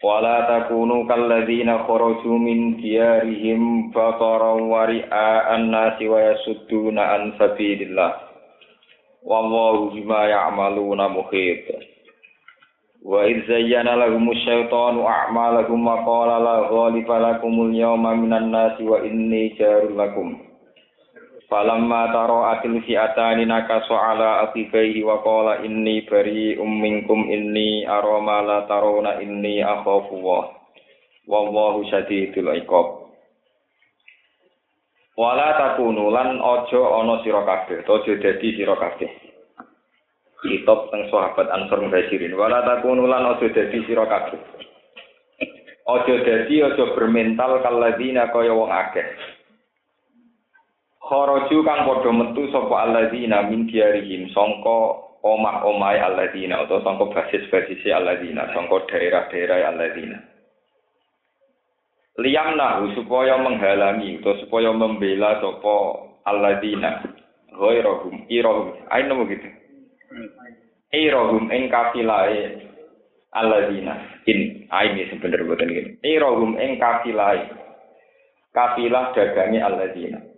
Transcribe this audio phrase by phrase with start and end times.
[0.00, 8.16] Wala takunu kalladzina kharaju min diyarihim baqaran wa ri'a'an nasi wa yasudduna an sabilillah.
[9.20, 11.68] Wallahu bima ya'maluna muhit.
[13.04, 19.04] Wa idh zayyana lahumus syaitanu a'malahum wa qala la ghaliba lakumul yawma minan nasi wa
[19.04, 20.49] inni jarul lakum.
[21.50, 28.58] Falamma tara'atil fi'atani nakasu ala aqibaihi wa qala inni bari'um minkum inni ara ma la
[28.70, 30.46] tarawna inni akhafu wa
[31.26, 33.00] wallahu syadidul iqab
[35.20, 39.10] Wala takunu lan aja ana sira kabeh, aja dadi sira kabeh.
[40.40, 42.32] Kitab teng sahabat Ansor Muhajirin.
[42.32, 44.40] Wala takunu lan aja dadi sira kabeh.
[45.92, 49.29] Aja dadi aja bermental kaladzina kaya wong akeh.
[51.10, 58.46] Kharaju kang padha metu sapa alladzina min diarihim sangka omah-omahe alladzina utawa sangka basis-basise alladzina,
[58.54, 60.22] sangka daerah-daerah alladzina.
[62.22, 65.76] Liyam nahu supaya menghalangi atau supaya membela sapa
[66.30, 67.02] alladzina.
[67.58, 68.70] Ghairahum irahum.
[68.94, 69.48] Ayo nemu gitu?
[70.94, 72.70] Irahum ing kafilae
[73.34, 73.98] alladzina.
[74.30, 77.50] In aini sebener boten gitu irahum ing kafilae
[78.54, 80.29] kafilah dagangnya alladzina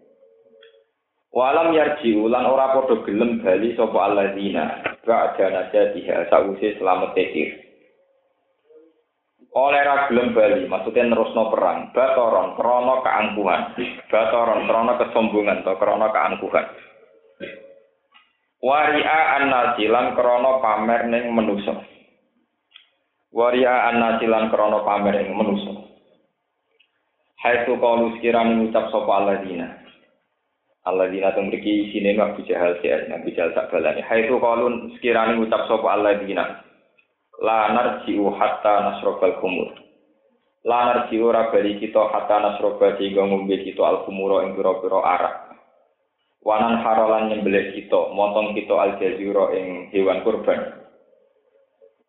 [1.33, 7.57] Walam yarji ulan ora padha gelem bali sapa alladzina ba'da najatiha sause selamat tekir.
[9.57, 13.63] Oleh ra gelem bali maksudnya nerusno perang, batoron krana keangkuhan,
[14.13, 16.67] batoron krana kesombongan atau krana keangkuhan.
[18.61, 21.81] Waria an-najilan krana pamer ning manusa.
[23.33, 25.81] Waria an-najilan krana pamer ning manusa.
[27.41, 29.82] Haitsu qalu sekirane ngucap sapa alladzina
[30.83, 34.03] Allah dina teng mriki isine Abu Jahal sih, Nabi Jahal tak balani.
[34.03, 36.59] Hai tu kalun sekiranya ngucap sapa Allah dina.
[37.39, 39.71] La narji'u hatta nasrobal kumur.
[40.67, 45.37] La narji'u ora bali kita hatta nasroba sehingga ngombe kita al kumuro ing pira-pira arak.
[46.43, 50.83] Wanan haralan nyembelih kita, motong kita al jazira ing hewan kurban.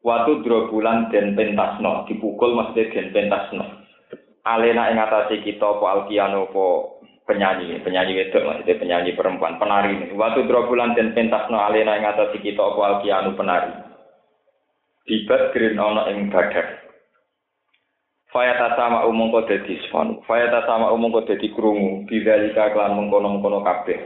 [0.02, 0.42] Watu
[0.74, 3.86] bulan dan pentasno, dipukul mesti den pentasno.
[4.50, 6.66] Alena ing atase kita apa alkiano apa
[7.24, 10.12] penyanyi, penyanyi wedok maksudnya penyanyi perempuan, penari.
[10.12, 13.72] Waktu bulan dan pentasno alena yang atas kita apa alkianu penari.
[15.04, 16.84] Dibat green ono ing badar.
[18.32, 20.24] Fayata sama umum kau dadi sfanu.
[20.26, 22.08] Fayata sama umum kau dadi krungu.
[22.10, 24.00] Bidzalika klan mengkono-mengkono kabeh.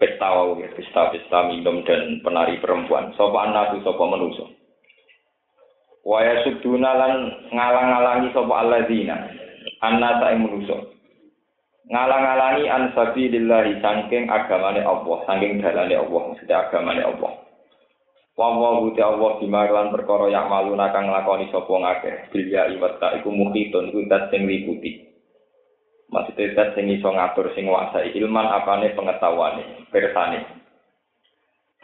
[0.00, 3.12] Pesta wau ya, pesta-pesta minum dan penari perempuan.
[3.20, 4.48] Sopo anak sopo manusa.
[6.08, 7.12] Waya suduna lan
[7.52, 9.28] ngalang-alangi sopo alladzina.
[9.84, 10.99] Anna ing manusa
[11.90, 17.32] ngalang-alangi an sabilillahi saking agamane Allah, saking dalane Allah, maksudnya agamane Allah.
[18.38, 22.32] Wa wa ta Allah bimarlan perkara yang malu nakang lakoni sapa ngakeh.
[22.32, 25.12] Bilya iwata iku muhitun iku dat sing liputi.
[26.08, 30.40] Maksudnya dat sing iso ngatur sing nguasai ilman apane pengetahuane, persane.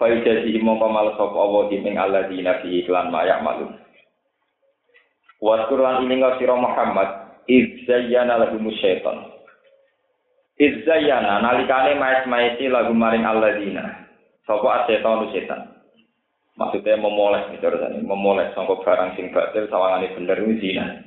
[0.01, 3.77] Faijazi mongko mal sapa Allah ing alladzina fi iklan mayak malu.
[5.37, 9.36] Waskur ini sira Muhammad, iz zayyana lahumus syaitan.
[10.57, 14.09] Izzayana nalikane maes-maesi lagu maring alladzina.
[14.49, 15.61] Sapa asetan setan.
[16.57, 21.05] Maksudnya memoles nih terusane, memoles sangka barang sing batil sawangane bener kuwi zina.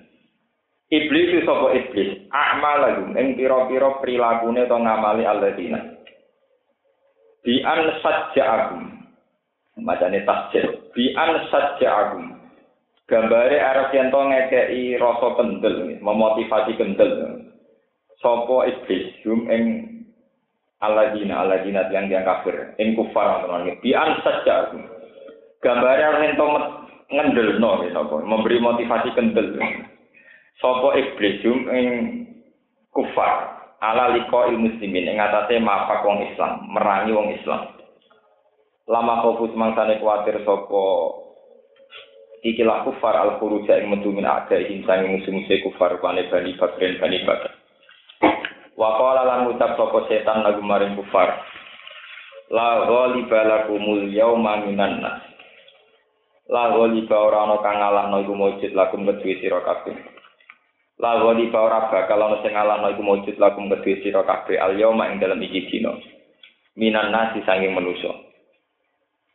[0.93, 2.29] Iblis itu sapa iblis?
[2.29, 5.81] Akmal lagu ing pira-pira prilakune to ngamali alladzina.
[7.41, 8.83] Bi an sajja'akum.
[9.81, 10.93] Macane tasjid.
[10.93, 12.25] Bi an sajja'akum.
[13.09, 17.41] Gambare arep to ngekeki rasa kendel, memotivasi kendel.
[18.19, 19.15] Sopo iblis?
[19.23, 19.63] Hum ing
[20.83, 22.75] aladina aladina yang dia kafir.
[22.75, 24.75] Ing kufar teman bi an saja
[25.63, 26.45] gambare ento
[27.07, 28.15] ngendelno sapa?
[28.19, 29.55] Memberi motivasi kendel
[30.59, 31.39] Sopo iblis?
[31.47, 31.87] Hum ing
[32.91, 33.55] kufar.
[33.79, 37.71] Ala liko il muslimin ing atase mapak wong Islam merangi wong Islam.
[38.91, 41.15] Lama kofus mangsane kuatir sopo
[42.43, 46.99] ikilah kufar al khuruja ing metu min ada ing sange musuh-musuh kufar bani bani bakren
[46.99, 47.58] bani bakren
[48.79, 51.35] Wa qala lan ngucap sapa setan lagu maring kufar.
[52.47, 55.19] La ghaliba lakumul yauma minan nas.
[56.47, 59.99] La ghaliba ora ana kang ngalahno iku mujud lakum kedue sira kabeh.
[60.95, 65.11] La ghaliba ora bakal ana sing ngalahno iku mujud lakum kedue sira kabeh al yauma
[65.11, 65.91] ing dalem iki dina.
[66.79, 68.15] Minan nasi sanging manusa.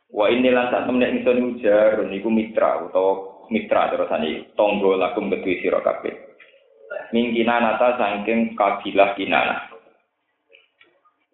[0.09, 5.61] Wa ini lan sak temne ingsun ujar niku mitra utawa mitra terusane tangga lakum kedue
[5.61, 6.34] sira kabeh.
[7.11, 9.71] Mingkina nata saking kabilah kinana.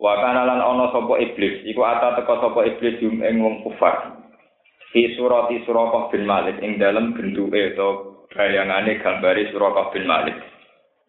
[0.02, 4.18] Wa kana lan ana sapa iblis, iku ata teka sapa iblis jum ing wong kufar.
[4.92, 10.36] Fi surati Suraqah bin Malik ing dalam bentuke atau bayangane gambari Suraqah bin Malik.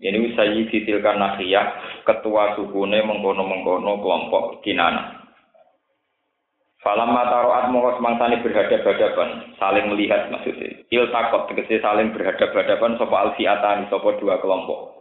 [0.02, 5.21] Ini Sayyidi Tilkan Nakhiyah, ketua sukune mengkono-mengkono kelompok Kinana.
[6.82, 10.82] Falam mataroat mongko semangsane berhadap-hadapan, saling melihat maksudnya.
[10.90, 14.98] Il takot tegese saling berhadap-hadapan sapa alfiatani sapa dua kelompok.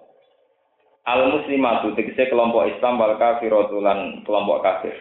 [1.09, 4.93] Al muslimatu tegese kelompok Islam wal kafiratulan kelompok kafir.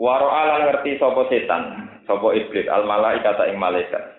[0.00, 1.62] Waro alang ngerti sapa setan,
[2.08, 4.16] sapa iblis al malaikat ing malaikat.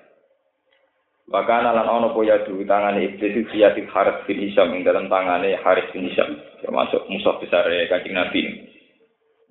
[1.26, 5.58] Bahkan alan ono poya du tangane iblis itu siatik Haris bin Hisham ing dalam tangane
[5.58, 8.73] Haris bin Hisham termasuk musuh besar kanjeng Nabi.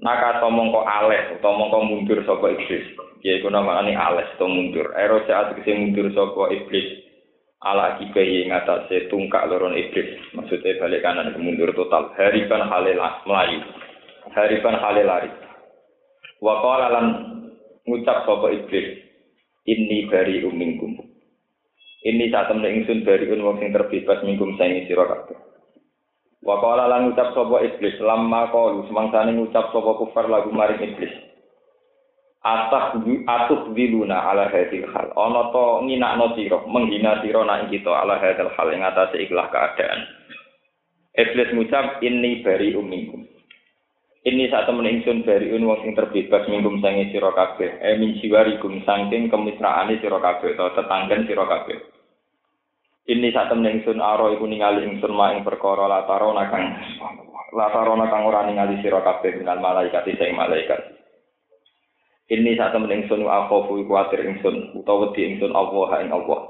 [0.01, 2.87] Naka to mongko ales utawa mongko mundur sapa iblis.
[3.21, 4.95] Ya iku namane ales to mundur.
[4.97, 7.05] Ero saat kese mundur sapa iblis
[7.63, 10.17] ala kibai ing atase tungkak loron iblis.
[10.33, 12.17] Maksudnya balik kanan mundur total.
[12.17, 12.99] Hariban halil
[13.29, 13.61] melayu.
[14.33, 15.31] Hariban halil lari.
[16.43, 16.59] Wa
[16.91, 17.07] lan
[17.87, 18.99] ngucap sapa iblis,
[19.69, 21.13] "Inni bari umingkum."
[22.03, 25.52] Ini saat temen ingsun bari wong sing terbebas mingkum saingi sira kabeh.
[26.43, 31.15] Wa qala lan ngucap sapa iblis, "Lamma qalu semangsane ngucap sapa kufar lagu maring iblis."
[32.43, 35.15] Atah atuh diluna ala hadil hal.
[35.15, 40.01] Ana to nginakno sira, menghina sira nak kita ala hadil hal ing atase ikhlas keadaan.
[41.15, 43.23] Iblis ngucap, "Inni bari umingkum."
[44.23, 48.79] Ini saat temen ingsun bariun wong sing terbebas minggum sange sira kabeh, e min siwarikum
[48.87, 52.02] saking kemitraane sira kabeh utawa tetanggen sira kabeh.
[53.03, 56.71] Ini saat temen ingsun aro iku ningali ingsun ma ing perkara latarona kang
[57.51, 60.79] latarona kang ora ningali sira kabeh minal malaikat sing malaikat.
[62.31, 66.41] Ini saat temen ingsun akhofu iku atir ingsun utawa wedi ingsun Allah ing Allah.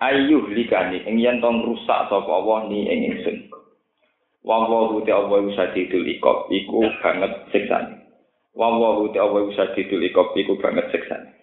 [0.00, 3.52] Ayuh likani ing yen tong rusak sapa Allah ni ing ingsun.
[4.40, 8.08] Wallahu ta'ala sadidul iqab iku banget siksane.
[8.56, 11.35] Wallahu ta'ala sadidul iqab iku banget siksane.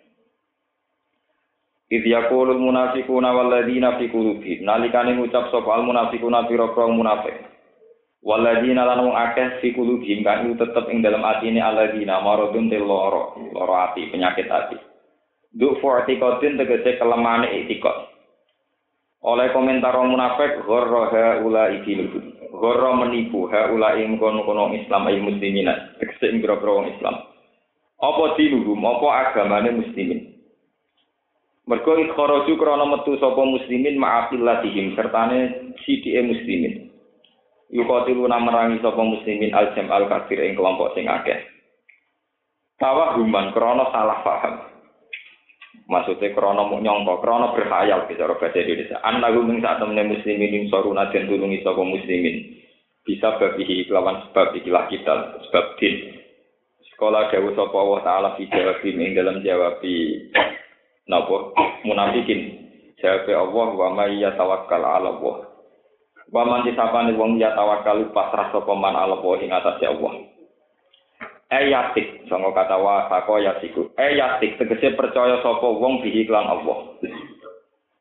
[1.94, 7.38] Idh yaqulul munafiquna wal ladzina fi qulubihim nalikane ngucap sapa al munafiquna pira-pira munafik.
[8.26, 12.82] Wal ladzina lan wong akeh fi qulubihim kan tetep ing dalam atine alladzina maradun til
[12.82, 14.82] loro, loro ati, penyakit ati.
[15.54, 18.10] Du fortikotin tegese kelemahan etikot.
[19.22, 22.58] Oleh komentar orang munafik, ghorra haula ikiluhum.
[22.58, 25.70] Goro menipu haula ing kono-kono Islam ay muslimin
[26.02, 27.22] tegese ing grogro Islam.
[28.02, 30.33] Apa dinuhum, apa agamane muslimin.
[31.64, 36.92] Mergo ikharaju krana metu sapa muslimin ma'afilatihim sertane sidike muslimin.
[37.72, 41.40] Yukotiluna merangi sapa muslimin al-jam al-kafir ing kelompok sing akeh.
[42.84, 44.56] Tawahuman krana salah paham.
[45.84, 49.04] maksudnya krono mau nyongko, krono berkhayal bicara bahasa Indonesia.
[49.04, 52.60] Anaku ming saat temen muslimin soruna dan tulungi sopo muslimin
[53.04, 56.24] bisa bagi lawan sebab ikilah kita sebab din.
[56.94, 59.84] Sekolah dewa sopo Allah Taala fi dalam jawab
[61.08, 61.52] napa
[61.84, 62.64] munafikin.
[63.04, 65.36] Jawab Allah wa may yatawakkal ala Allah.
[66.32, 70.14] Wa man disapane wong ya tawakal pasrah sapa man ala Allah ing atase Allah.
[71.54, 73.92] Ayatik, sanga kata wa sako yasiku.
[74.00, 76.98] Ayatik tegese percaya sapa wong bihi lan Allah.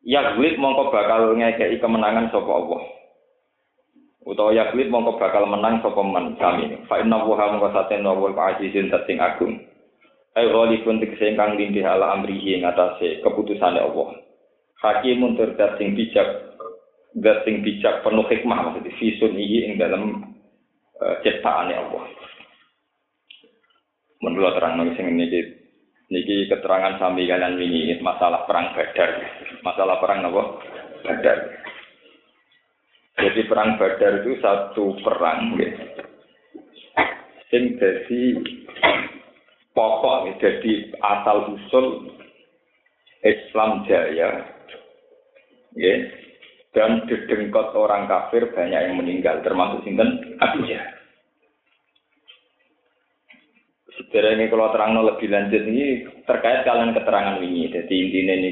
[0.07, 2.81] Yaglib mongko bakal ngekeki kemenangan sapa Allah.
[4.23, 6.79] Utawa yaglib mongko bakal menang sapa man kami.
[6.87, 9.61] Fa inna wa mongko saten wa azizun tating agung.
[10.33, 14.17] Ai ghalibun tegese ingkang lindih ala amrihi ing atase keputusane Allah.
[14.81, 16.59] Hakimun tur sing bijak,
[17.21, 20.35] dat sing bijak penuh hikmah maksudnya visun iki ing dalam
[20.99, 22.05] uh, ciptaane Allah.
[24.23, 25.43] menurut terang nang sing niki
[26.09, 29.11] niki keterangan sami kalian ini masalah perang Badar.
[29.67, 30.43] Masalah perang apa?
[31.03, 31.39] Badar.
[33.19, 35.71] Jadi perang Badar itu satu perang ya.
[37.51, 37.77] Sing
[39.73, 42.13] pokok jadi asal usul
[43.25, 44.45] Islam jaya
[45.77, 45.95] ya
[46.73, 51.03] dan dedengkot orang kafir banyak yang meninggal termasuk sinten Abu Jahal
[54.13, 57.73] ini kalau terang lebih lanjut ini terkait kalian keterangan ini.
[57.73, 58.51] Jadi intinya ini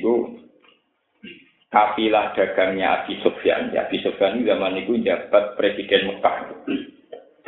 [1.68, 3.72] kafilah dagangnya Abi Sufyan.
[3.72, 6.36] Ya, Abi Sufyan zaman itu jabat presiden Mekah.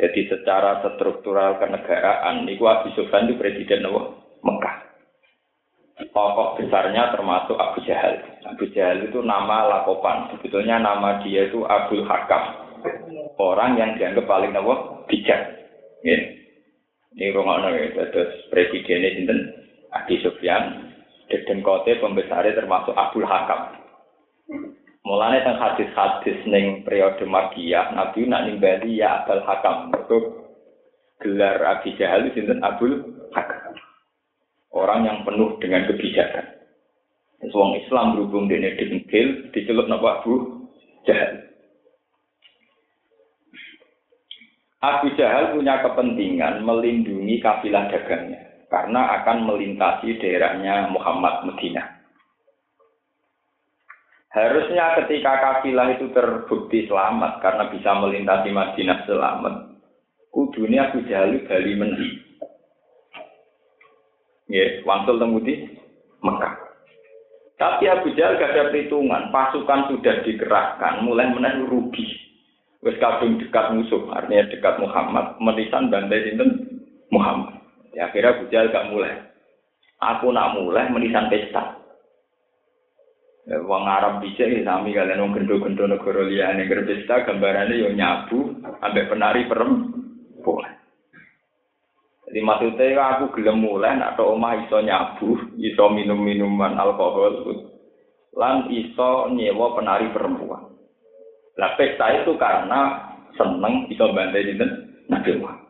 [0.03, 3.87] Jadi secara struktural kenegaraan, itu Abi Sufyan itu presiden
[4.43, 4.75] Mekah.
[6.59, 8.19] besarnya termasuk Abu Jahal.
[8.43, 10.27] Abu Jahal itu nama lakopan.
[10.35, 12.43] Sebetulnya nama dia itu Abdul Hakam.
[13.39, 15.07] Orang yang dianggap paling apa?
[15.07, 15.39] bijak.
[16.03, 16.17] Ya.
[17.15, 17.95] Ini rumah ya.
[17.95, 19.39] Terus presidennya sinten
[19.95, 20.91] Adi Sufyan.
[21.31, 23.79] Dan kote pembesarnya termasuk Abdul Hakam.
[25.03, 29.91] Mulanya tentang hadis-hadis neng periode Magiyah, Nabi nak nimbali ya Abdul Hakam.
[29.91, 30.17] Itu
[31.19, 33.03] gelar Abi Jahal itu Abdul
[33.35, 33.75] Hakam.
[34.71, 36.55] Orang yang penuh dengan kebijakan.
[37.51, 40.63] Wong Islam berhubung dene dengkil, dicelup napa Abu
[41.03, 41.51] Jahal.
[44.79, 52.02] Abu Jahal punya kepentingan melindungi kafilah dagangnya karena akan melintasi daerahnya Muhammad Medina.
[54.33, 59.77] Harusnya ketika kafilah itu terbukti selamat karena bisa melintasi Madinah selamat,
[60.33, 62.09] kudunya Abu Jahal bali mendi.
[64.49, 65.69] Ya, wangsul temudi
[66.25, 66.53] Mekah.
[67.61, 72.17] Tapi Abu Jahal gak ada perhitungan, pasukan sudah dikerahkan, mulai menang rugi.
[72.81, 76.49] Wes kadung dekat musuh, artinya dekat Muhammad, menisan bantai sinten
[77.13, 77.61] Muhammad.
[77.93, 79.13] Ya akhirnya Abu Jahal gak mulai.
[80.01, 81.82] Aku nak mulai menisan pesta.
[83.43, 88.55] Ya, wong Arab bisa ya sami kalian wong gendo-gendo negara liyane pesta gambarannya yo nyabu
[88.79, 90.79] ambek penari perempuan.
[92.23, 97.67] Jadi maksudnya aku gelem mulai nak omah iso nyabu, iso minum minuman alkohol,
[98.31, 100.63] lan iso nyewa penari perempuan.
[101.59, 104.71] Lah pesta itu karena seneng iso bantai dinten
[105.11, 105.67] Nabi Muhammad.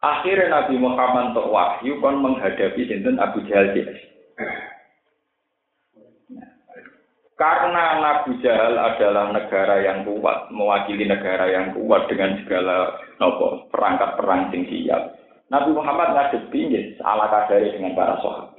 [0.00, 3.76] Akhirnya Nabi Muhammad untuk wahyu kon menghadapi dinten Abu Jahal.
[7.38, 14.18] Karena Nabi Jahal adalah negara yang kuat, mewakili negara yang kuat dengan segala nopo perangkat
[14.18, 15.14] perang sing siap.
[15.46, 18.58] Nabi Muhammad ngadepi nggih ala kadare dengan para sahabat.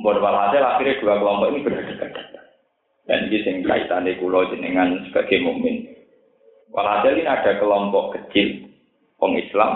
[0.00, 2.12] Mbok walhasil akhirnya dua kelompok ini berhadapan.
[3.08, 5.88] Dan ini sing kaitannya kulo jenengan sebagai mukmin.
[6.68, 8.70] Walhasil ini ada kelompok kecil,
[9.18, 9.72] orang Islam,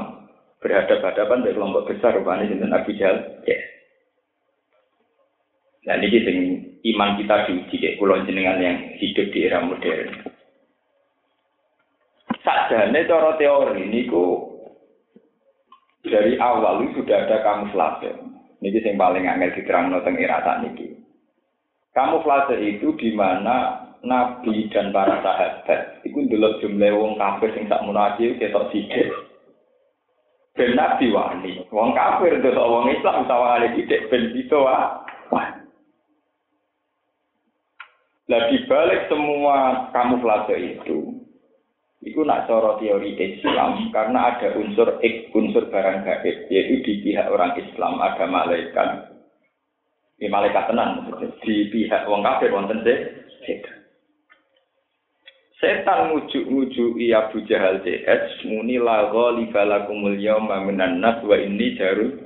[0.61, 3.43] berhadapan-hadapan dengan kelompok besar, rupanya dengan Nabi Jahal.
[3.49, 3.74] Yes.
[5.85, 6.39] Nah ini sing
[6.97, 10.09] iman kita diuji kayak pulau jenengan yang hidup di era modern.
[12.41, 14.53] Sajane cara teori ini ku
[16.05, 18.13] dari awal sudah ada kamuflase.
[18.65, 20.97] Ini yang paling angel diterang teng era saat ini.
[21.93, 27.85] Kamuflase itu di mana Nabi dan para sahabat itu dulu jumlah wong kafir sing tak
[27.85, 29.09] munafik ketok sidik.
[30.57, 35.04] Ben Nabi wani, wong kafir itu wong Islam sawangane sidik ben itu wah.
[38.25, 41.25] Lah balik semua kamuflase itu,
[42.01, 47.29] itu nak coro teori Islam karena ada unsur ik, unsur barang gaib, yaitu di pihak
[47.29, 49.13] orang Islam ada malaikat,
[50.17, 51.05] di malaikat tenang,
[51.45, 52.81] di pihak orang kafir wonten
[53.45, 53.77] setan.
[55.61, 61.77] Setan ngujuk-ngujuk iya Abu Jahal DS, muni la ghaliba lakumul yawma minan nas wa inni
[61.77, 62.21] jarul.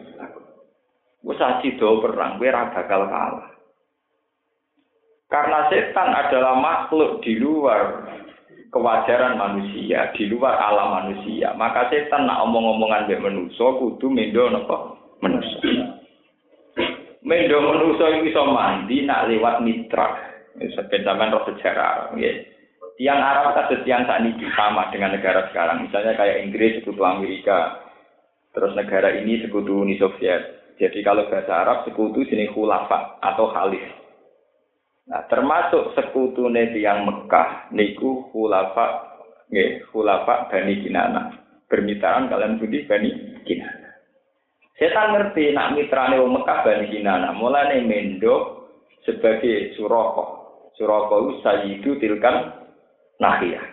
[1.27, 1.43] Wes
[1.79, 3.58] do perang, ora bakal kalah.
[5.29, 8.09] Karena setan adalah makhluk di luar
[8.73, 11.53] kewajaran manusia, di luar alam manusia.
[11.53, 14.97] Maka setan nak omong-omongan mbek manusia kudu mendo napa?
[15.21, 16.01] Manusia.
[17.21, 20.17] Mendo manusia iki iso mandi nak lewat mitra.
[20.59, 22.33] Sampai zaman roh sejarah, ya.
[22.99, 25.87] Tiang Arab kan tiang ini sama dengan negara sekarang.
[25.87, 27.79] Misalnya kayak Inggris sekutu Amerika,
[28.51, 30.75] terus negara ini sekutu Uni Soviet.
[30.83, 33.98] Jadi kalau bahasa Arab sekutu sini khulafa atau khalif.
[35.09, 39.17] Nah, termasuk sekutu yang Mekah niku khulafa
[39.49, 41.33] nggih khulafa Bani Kinana.
[41.65, 43.89] Bermitaran kalian budi Bani Kinana.
[44.77, 48.69] Setan ngerti nak mitrane wong Mekah Bani Kinana, mulane mendo
[49.09, 50.25] sebagai suroko.
[50.77, 52.69] Suroko sayyidu tilkan
[53.17, 53.65] nahiyah.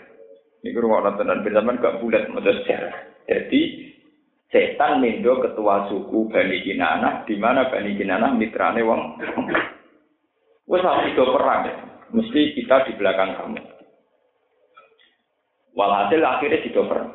[0.64, 2.96] Niku rumah nonton dan gak bulat maksud sejarah.
[3.28, 3.92] Jadi
[4.50, 9.20] setan mendo ketua suku Bani Kinana, di mana Bani Kinana mitrane wong
[10.66, 10.82] Wes
[11.14, 11.62] do perang,
[12.10, 13.62] mesti kita di belakang kamu.
[15.78, 17.14] Walhasil akhirnya di perang.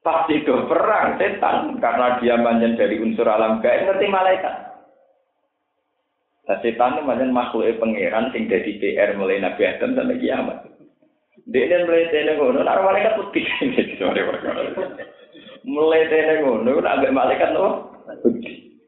[0.00, 4.54] Pas di perang, setan karena dia manjen dari unsur alam gaib ngerti malaikat.
[6.48, 10.58] Nah, setan itu manjen makhluk pangeran sing dari PR mulai Nabi Adam sampai kiamat.
[11.52, 13.42] Dia dan mulai tene ngono, nah malaikat putih.
[15.74, 17.92] mulai tene ngono, agak malaikat no
[18.24, 18.80] putih.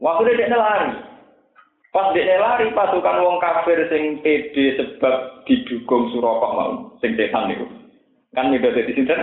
[0.00, 1.11] Waktu dia lari,
[1.92, 7.68] Pas dia lari pasukan wong kafir sing pede sebab didukung Suraka mau sing setan niku.
[8.32, 9.20] Kan niku dadi sinten?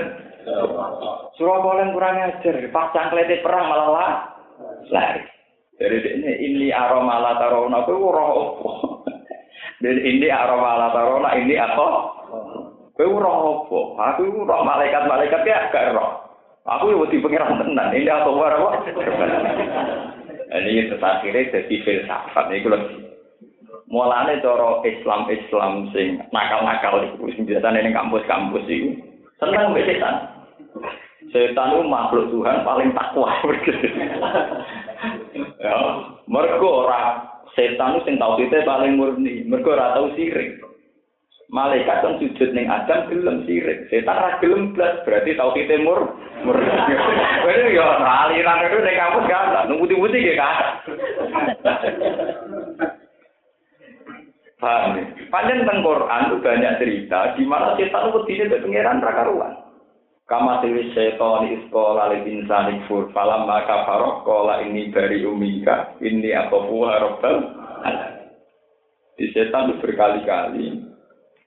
[1.34, 4.12] Suraka lan kurang ajar, pas cangklete perang malah lah
[4.94, 5.26] lari.
[5.82, 8.70] Dari ini ini aroma la tarona kowe roh opo?
[9.82, 11.88] Dan ini aroma la tarona ini apa?
[12.94, 13.98] Kowe roh opo?
[13.98, 16.22] Aku roh malaikat-malaikat ya gak roh.
[16.70, 17.96] Aku yo wedi pengiran tenan.
[17.96, 18.70] Ini apa apa?
[20.50, 22.82] Ini terakhirnya jadi filsafat ini kalau
[23.90, 28.98] mulane cara Islam Islam sing nakal-nakal itu sing biasanya ning kampus-kampus itu
[29.42, 30.16] seneng mbek setan.
[31.30, 33.30] Setan itu makhluk Tuhan paling takwa.
[35.64, 35.74] ya,
[36.30, 37.26] mergo ora
[37.58, 40.62] setan itu sing tauhidnya paling murni, mergo ora tau sirik.
[41.50, 43.90] Malaikat kan sujud ning Adam gelem sirik.
[43.90, 46.14] Setan ora gelem blas, berarti tauhidnya mur
[46.46, 46.70] murni.
[47.46, 49.49] Wene yo aliran itu ning kampus kan,
[50.00, 50.66] nunggu-nunggu iki kan.
[54.60, 55.04] Paham ya?
[55.32, 59.54] Panjang tentang Quran itu banyak cerita di mana setan itu tidak ada pengiran rakaruan.
[60.28, 66.36] Kama tilis setan iskola li insani fur falam maka farok kola ini dari umika ini
[66.36, 67.36] atau fuha robbal
[69.20, 70.86] Di setan itu berkali-kali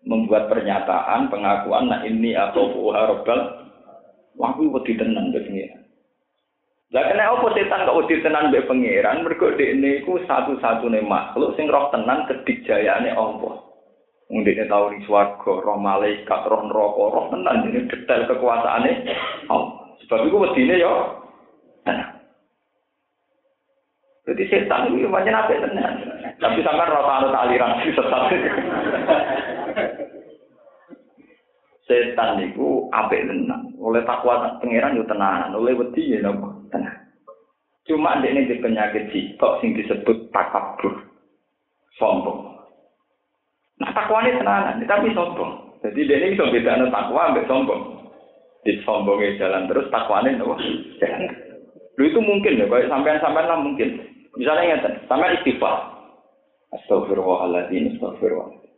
[0.02, 3.40] membuat pernyataan pengakuan nah ini atau fuha robbal
[4.32, 5.81] Waktu itu tenang pengiran.
[6.92, 11.64] Lah kena apa setan kok wedi tenan mbek pangeran mergo dekne iku satu-satune makhluk sing
[11.72, 13.64] roh tenan kedikjayaane Allah.
[14.28, 19.08] Wong dekne tau ning swarga, roh malaikat, roh neraka, roh tenan ini detail kekuasaane
[19.48, 19.96] Allah.
[20.04, 20.76] Sebab iku wedine
[21.88, 22.12] tenang.
[24.28, 25.94] Jadi setan itu macam apa tenan.
[26.44, 28.22] Tapi sampai roh anut aliran sesat.
[31.88, 33.72] setan niku apik tenan.
[33.80, 36.28] Oleh takwa pangeran yo tenan, oleh wedi ya
[36.72, 36.96] tenan.
[37.86, 41.04] Cuma ini di penyakit kok sing disebut takabur.
[42.00, 42.56] Sombong.
[43.78, 45.76] Nah takwa ini tenanan, tapi sombong.
[45.84, 47.82] Jadi dia ini bisa beda takwa ambil sombong.
[48.62, 51.30] Di sombongnya jalan terus takwa ini jalan.
[52.00, 53.88] Lu itu mungkin ya, kalau sampean-sampean lah mungkin.
[54.40, 55.92] Misalnya ingat, sampean istighfar.
[56.72, 58.72] Astagfirullahaladzim, astagfirullahaladzim.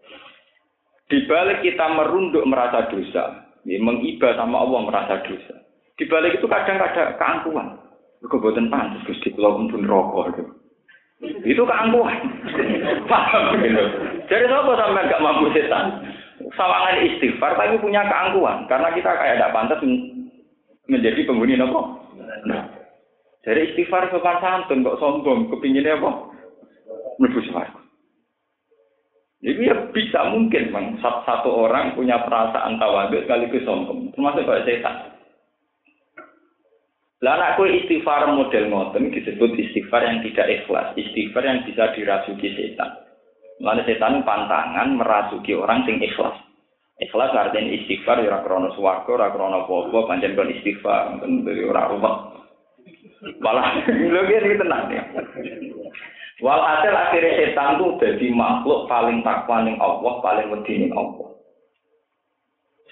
[1.07, 5.64] Di balik kita merunduk merasa dosa, ya, mengibah sama Allah merasa dosa.
[5.95, 7.79] Di balik itu kadang ada keangkuhan.
[8.25, 10.45] Kok boten pantes Gusti kula pun rokok itu.
[11.45, 12.19] Itu keangkuhan.
[13.11, 13.85] Paham gitu.
[14.27, 16.03] Jadi sapa sampai gak mampu setan?
[16.59, 19.81] Sawangan istighfar tapi punya keangkuhan karena kita kayak tidak pantas
[20.91, 22.03] menjadi penghuni nopo.
[22.49, 22.85] Nah.
[23.45, 26.33] Jadi istighfar sopan santun kok sombong, kepinginnya apa?
[27.21, 27.81] Mlebu swarga.
[29.45, 30.97] Jadi ya bisa mungkin, bang.
[31.05, 35.14] Satu orang punya perasaan tawaduk sekaligus sombong, termasuk kayak setan.
[37.25, 43.01] Lah anak istighfar model ngoten disebut istighfar yang tidak ikhlas, istighfar yang bisa dirasuki setan.
[43.65, 46.37] Lalu setan pantangan merasuki orang sing ikhlas.
[47.01, 52.45] Ikhlas artinya istighfar ya krono swarga, ora krono apa pancen kon istighfar, kon ora rumah.
[53.41, 53.73] Malah
[54.13, 55.03] lho iki tenang ya.
[56.45, 61.33] Wal hasil akhirnya setan itu jadi makhluk paling takwa ning Allah, paling wedi ning Allah.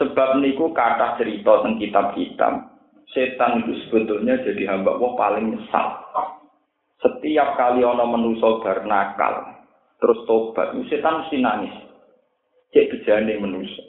[0.01, 2.72] Sebab niku kata cerita tentang kitab-kitab,
[3.12, 5.87] setan itu sebetulnya jadi hamba Allah paling nyesal.
[7.03, 9.42] Setiap kali ono menuso bar nakal,
[9.98, 11.75] terus tobat, setan mesti nangis.
[12.72, 13.83] Cek bejane menuso.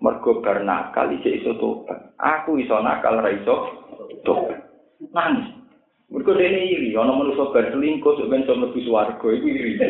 [0.00, 2.16] Mergo bar nakal, iso tobat.
[2.16, 3.54] Aku iso nakal, ra iso
[4.24, 4.58] tobat.
[5.12, 5.59] Nangis.
[6.10, 9.78] Mereka ini iri, orang manusia berselingkuh, sebenarnya sama lebih suarga, itu iri.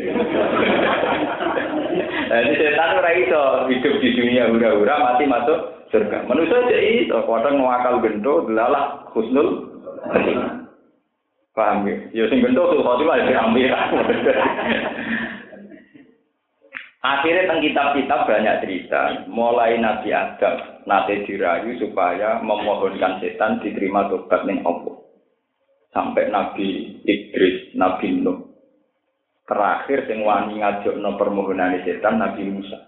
[2.31, 6.29] Ini setan ora iso hidup di dunia hura-hura, mati masuk surga.
[6.29, 9.81] Manusia aja iso, kadang ngakal gento, delalah khusnul.
[11.57, 11.97] Paham ya?
[12.13, 13.73] Ya sing gento tuh khotimah ya diambil.
[17.01, 24.45] Akhirnya tentang kitab-kitab banyak cerita, mulai Nabi Adam, nanti dirayu supaya memohonkan setan diterima tobat
[24.45, 25.00] ning Allah
[25.91, 28.51] sampai Nabi Idris, Nabi Nuh.
[29.47, 32.79] Terakhir sing wani ngajokno permohonan setan Nabi Musa.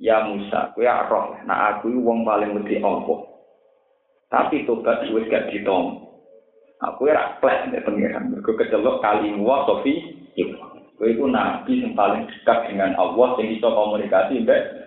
[0.00, 3.30] Ya Musa, kowe roh, nah aku wong paling wedi Allah.
[4.32, 6.02] Tapi tobat wis gak ditom.
[6.82, 8.34] Aku ora plek nek pengiran.
[8.34, 9.94] Mergo kecelok kali wa sofi
[10.94, 14.86] Kowe iku nabi sing paling dekat dengan Allah sing iso komunikasi mbek.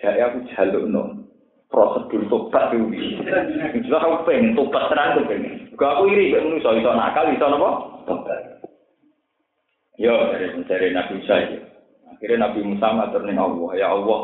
[0.00, 1.24] Jadi aku jalukno
[1.72, 3.20] prosedur tobat itu.
[3.88, 5.63] Jelas aku pengen tobat terang pengen.
[5.74, 7.46] Gak aku iri, gak manusia iso nakal, iso?
[8.04, 8.40] Tobat.
[9.98, 11.60] Yo, dari mencari Nabi Musa ya.
[12.14, 14.20] Akhirnya Nabi Musa ngatur Allah, ya Allah,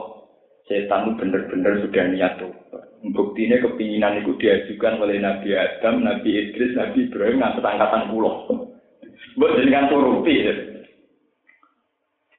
[0.67, 2.87] setan bener-bener sudah niat tobat.
[3.01, 8.35] Buktinya kepinginan itu diajukan oleh Nabi Adam, Nabi Idris, Nabi Ibrahim, ngantar angkatan pulau.
[9.39, 10.55] Buat jenengan turuti ya.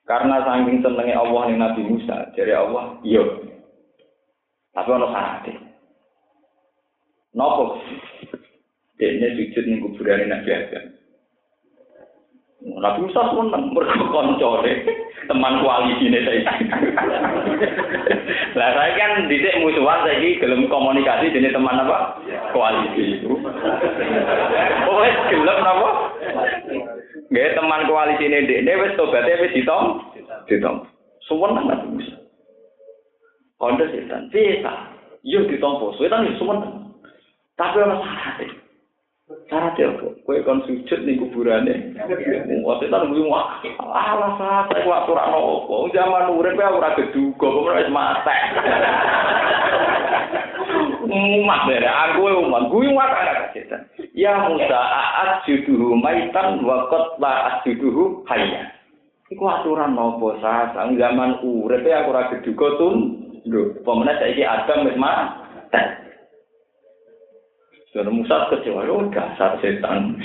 [0.06, 3.24] Karena saking senengnya Allah nih Nabi Musa, dari Allah, iya,
[4.72, 5.56] tapi ono syaratnya.
[7.36, 7.80] Nopo?
[9.02, 10.94] Dene sujud ning kuburane Nabi Adam.
[12.62, 14.86] Nabi Musa seneng mergo koncone
[15.26, 16.54] teman koalisi ini saya.
[18.54, 22.22] Lah saya kan didik musuhan saya gelem komunikasi jadi teman apa?
[22.54, 23.34] Koalisi itu.
[24.86, 25.90] Oh, wes gelem apa?
[27.34, 30.14] Gak teman koalisi ini dek, ini wes tobatnya wes ditom,
[30.46, 30.86] ditom.
[31.26, 32.22] Semua nang Nabi Musa.
[33.58, 34.94] Kondo setan, bisa.
[35.26, 36.62] Yuk ditompo, setan itu semua.
[37.58, 38.61] Tapi orang syaratnya.
[39.52, 40.08] Syaratnya apa?
[40.24, 41.92] Kue kon sujud nih kuburannya.
[42.64, 43.60] Wah, setan gue wah.
[43.84, 45.76] Alah, saya kok aturan apa?
[45.92, 48.36] Zaman urip ya ora geduga, kok ora wis mate.
[51.12, 53.84] Umat dere, aku umat, gue umat ada setan.
[54.16, 58.72] Ya Musa, aat juduhu maitan wa qad la asjuduhu hayya.
[59.28, 63.20] Iku aturan nopo sa, zaman urip ya ora geduga tun.
[63.44, 64.96] Lho, pemene saiki Adam wis.
[67.92, 70.16] Dan Musa kecewa, oh dasar setan.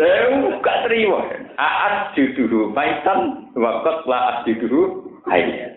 [0.00, 1.20] Saya gak terima.
[1.60, 5.76] Aat juduhu maitan wakot la aat juduhu hayya.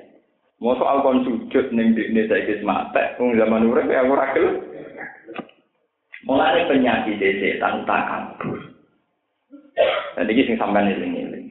[0.63, 4.63] Mau soal kon sujud ning dikne saiki mate, wong zaman urip ya ora gelem.
[6.23, 8.55] Mulane penyakit setan tak kabur.
[10.15, 11.42] Dan ini sing sampean eling-eling.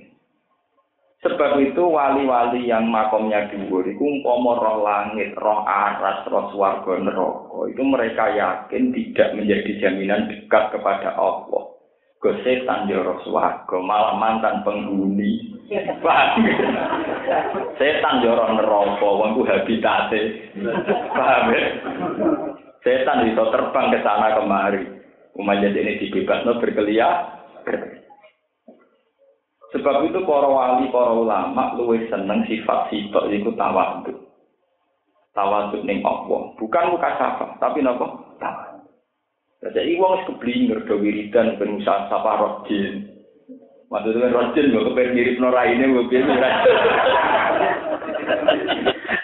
[1.23, 7.71] Sebab itu wali-wali yang makomnya dhuwur iku umpama roh langit, roh aras, roh swarga neraka,
[7.71, 11.79] itu mereka yakin tidak menjadi jaminan dekat kepada Allah.
[12.19, 15.63] Go setan yo roh swarga, malah mantan penghuni.
[17.79, 20.51] Setan yo roh neraka, wong ku habitate.
[21.15, 21.63] Paham ya?
[22.83, 24.83] Setan bisa terbang ke sana kemari.
[25.39, 28.02] Umat ini dibebasno berkeliaran.
[29.73, 34.13] Sebab itu para wali, para ulama luwih seneng sifat sifat iku tawadhu.
[35.33, 38.05] Tawadhu ning Allah, bukan muka sapa, tapi napa?
[38.37, 38.85] Tawadhu.
[39.63, 43.09] Jadi wong keblinger do wiridan ben usah sapa rojin.
[43.89, 46.11] Maksudnya rojin kok kepen mirip nora ini kok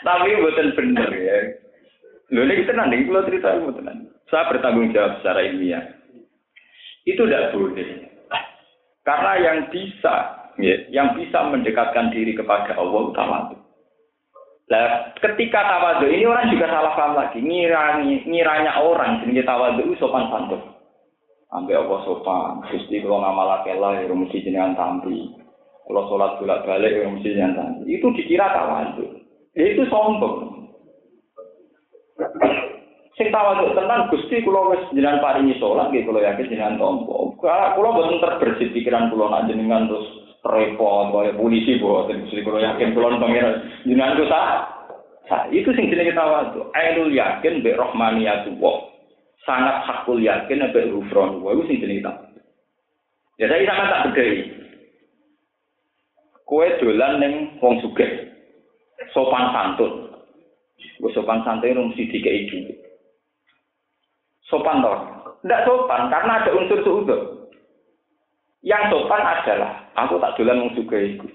[0.07, 1.37] Tapi mboten bener ya.
[2.33, 4.09] Lho nek tenan iki kula cerita mboten.
[4.33, 5.85] Saya bertanggung jawab secara ilmiah.
[7.05, 8.08] Itu tidak boleh.
[9.09, 10.15] Karena yang bisa,
[10.61, 13.57] ya, yang bisa mendekatkan diri kepada Allah tawadhu.
[14.69, 17.41] Nah, ketika tawadhu ini orang juga salah paham lagi.
[17.41, 20.61] Ngirani, ngiranya orang jenis tawadhu sopan santun.
[21.57, 22.69] Ambil Allah sopan.
[22.69, 25.33] Gusti kalau ngamalake lah, ya mesti jenengan tampi.
[25.89, 27.97] Kalau sholat bolak balik, ya mesti jenengan tampi.
[27.97, 29.25] Itu dikira tawadhu.
[29.57, 30.69] Ya, itu sombong.
[33.19, 37.35] Sing tawadhu tenan Gusti kula wis jenengan paringi salat nggih kula yakin jenengan tampa.
[37.43, 40.07] Kula boten terbersit pikiran kula nak jenengan terus
[40.47, 44.25] repot kaya polisi boten Gusti kula yakin kula pangeran jenengan ku.
[44.31, 46.71] Nah, itu sing jenenge tawadhu.
[46.79, 48.77] Ainul yakin bi rahmaniyatullah.
[49.43, 51.43] Sangat hakul yakin rufron.
[51.43, 52.39] Wa itu sing jenenge tawadhu.
[53.43, 54.47] Ya saya sama tak bedhei.
[56.47, 58.31] Kowe dolan ning wong sugih.
[59.11, 60.07] Sopan santun.
[61.03, 62.88] Wis sopan santun mesti dikei dhuwit.
[64.49, 64.99] Sopan toh?
[65.45, 67.49] Tidak sopan karena ada unsur suudon.
[68.67, 71.29] Yang sopan adalah aku tak dolan wong sugih iku.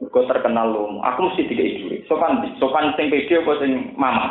[0.00, 1.92] Terkenal lu, aku mesti tiga ibu.
[2.08, 4.26] Sopan, sopan sing pede apa sing mama?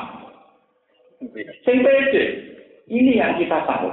[1.67, 2.23] Sing pede.
[2.89, 3.91] Ini yang kita tahu.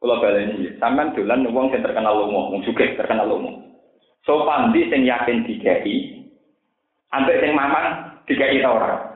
[0.00, 3.62] Kalau balik ini, sampean dolan wong sing terkenal lomo, wong sugih terkenal lomo.
[4.24, 6.24] Sopan di sing yakin dikai,
[7.14, 9.09] ambek sing mamang dikai ta ora?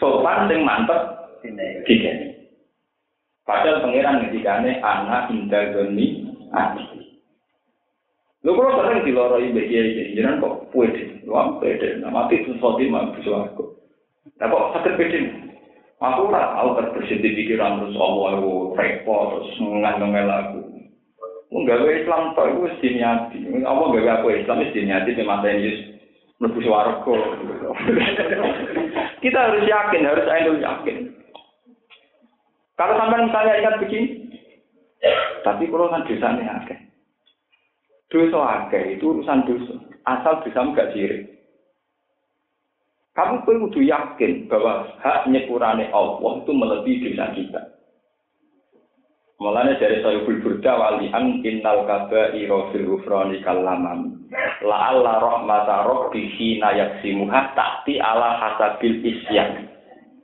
[0.00, 1.00] Sopan sing mantep
[1.86, 2.36] dikai.
[3.44, 6.84] Padahal pangeran ngendikane anak indah doni ati.
[8.40, 13.12] Lho kalau sering diloroi mbek iki, jenengan kok pede, luang pede, nama itu sesuatu yang
[13.12, 13.76] bisa aku.
[14.40, 15.18] Nah kok sakit pede?
[16.00, 20.60] Aku ora tahu terbersih di pikiran terus Allah aku repot terus ngandung aku.
[21.52, 23.36] Enggak Islam tok iku wis diniati.
[23.60, 25.90] Allah gawe aku Islam wis diniati memang Yesus
[26.40, 27.14] mlebu swarga.
[29.20, 31.12] Kita harus yakin, harus ainul yakin.
[32.80, 34.08] Kalau sampai misalnya ingat begini,
[35.44, 36.80] tapi kalau kan dosanya akeh.
[38.08, 39.76] Dosa akeh itu urusan dosa.
[40.08, 41.28] Asal dosa gak sirik.
[43.12, 47.62] Kamu perlu yakin bahwa hak nyepurane Allah itu melebihi dosa kita.
[49.40, 54.28] Mulanya dari Sayyidul Burda walian innal kaba iro fil ufrani kalaman.
[54.60, 59.64] La alla rahmata rabbihi nayaksimuha ta'ti ala hasabil isyan.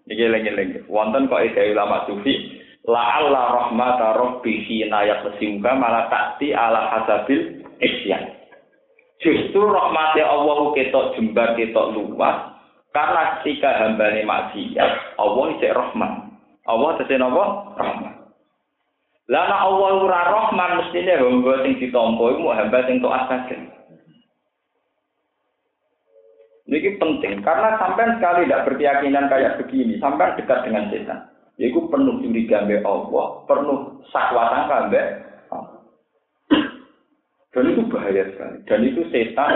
[0.05, 0.85] Iki lengi-lengi.
[0.92, 2.61] Wonten kok ide ulama sufi.
[2.85, 8.37] La alla rahmata rabbihi nayaksimuha malah ta'ti ala hasabil isyan.
[9.24, 12.52] Justru rahmatnya Allah ketok jembar ketok luas.
[12.92, 16.12] Karena ketika hamba ini maksiat, Allah ini rahman.
[16.68, 17.44] Allah tesih napa?
[17.81, 18.25] Rahman.
[19.26, 23.56] Lah nek Allah ora rahman mestine hamba sing ditampa iku hamba sing taat saja.
[26.66, 31.30] Ini penting karena sampai sekali tidak berkeyakinan kayak begini, sampai dekat dengan setan.
[31.62, 35.02] Yaitu penuh curiga mbek Allah, penuh sakwatan kambe.
[37.54, 38.56] Dan itu bahaya sekali.
[38.68, 39.52] Dan itu setan,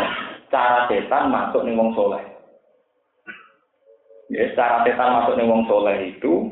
[0.49, 2.25] cara setan masuk nih wong soleh.
[4.33, 6.49] Ya, cara setan masuk nih wong soleh itu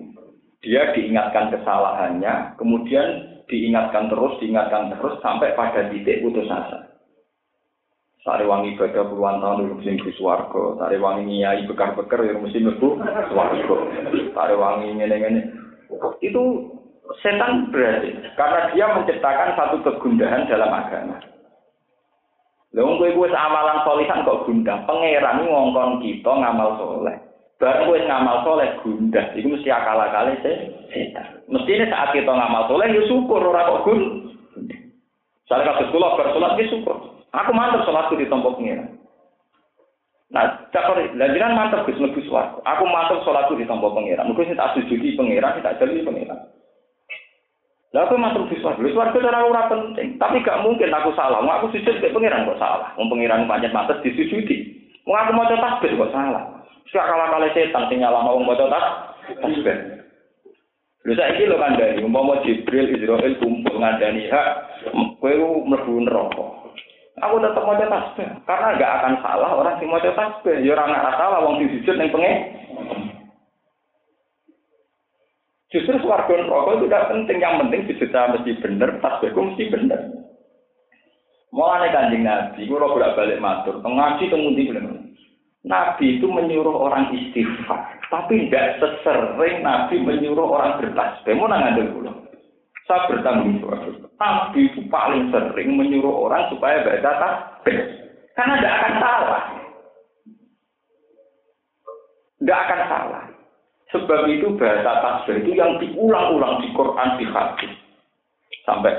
[0.59, 6.89] dia diingatkan kesalahannya, kemudian diingatkan terus, diingatkan terus sampai pada titik putus asa.
[8.27, 10.77] Sari wangi ibadah puluhan tahun dulu mesti mlebu.
[10.77, 13.01] Sari wangi nyai bekar-bekar ya mesti mlebu.
[14.37, 15.41] Sari wangi ngene-ngene.
[16.21, 16.75] Itu
[17.25, 21.17] setan berarti karena dia menciptakan satu kegundahan dalam agama.
[22.77, 24.85] Lalu gue gue amalan solihan kok gundah.
[24.85, 27.17] Pangeran ngongkon kita ngamal soleh.
[27.59, 29.35] Baru gue ngamal soleh gundah.
[29.35, 31.43] Itu mesti akal-akal setan.
[31.51, 34.01] Mestinya saat kita ngamal soleh ya syukur orang kok gun.
[35.51, 36.97] Saya kasih sekolah bersolat ya syukur.
[37.35, 38.89] Aku mantep sholatku di tempat pengiran.
[40.29, 42.61] Nah, cakor, lanjutan mantep Gus lebih suaraku.
[42.65, 44.29] Aku mantep sholatku di tempat pengiran.
[44.29, 46.39] Mungkin saya tak sujudi pengiran, saya tak jadi pengiran.
[47.97, 48.85] Lalu aku mantep di suaraku.
[48.85, 50.09] Di itu ora penting.
[50.21, 51.41] Tapi gak mungkin aku salah.
[51.41, 52.93] Mau aku sujud ke pengiran kok salah.
[53.01, 54.77] Mau pengiran panjat mantep disujudi.
[55.09, 56.58] Mau aku mau tasbih kok salah.
[56.89, 59.77] Suka kalah kalah setan sing nyala mau mau tasbih.
[61.05, 64.49] Lha saiki lho kandhani, umpama Jibril Israil kumpul ngandani hak,
[65.21, 65.33] kowe
[65.69, 66.47] mlebu neraka.
[67.21, 70.65] Aku tetap mau tasbih karena nggak akan salah orang sing mau tasbih.
[70.65, 72.37] Ya orang nggak salah wong sujud neng pengen.
[75.69, 77.37] Justru suarga rokok itu tidak penting.
[77.45, 80.01] Yang penting sujud mesti bener, tasbihku mesti bener.
[81.53, 85.08] Mulane kanjeng Nabi, gue bolak balik matur, ngaji temundi belum.
[85.69, 91.37] Nabi itu menyuruh orang istighfar, tapi tidak sesering Nabi menyuruh orang bertasbih.
[91.37, 91.85] Mau nang ada
[92.89, 93.85] Saya bertanggung jawab.
[94.17, 97.77] Nabi itu paling sering menyuruh orang supaya baca tasbih.
[98.33, 99.45] Karena tidak akan salah.
[102.41, 103.25] Tidak akan salah.
[103.93, 107.73] Sebab itu bahasa tasbih itu yang diulang-ulang di Quran di hadis.
[108.65, 108.97] Sampai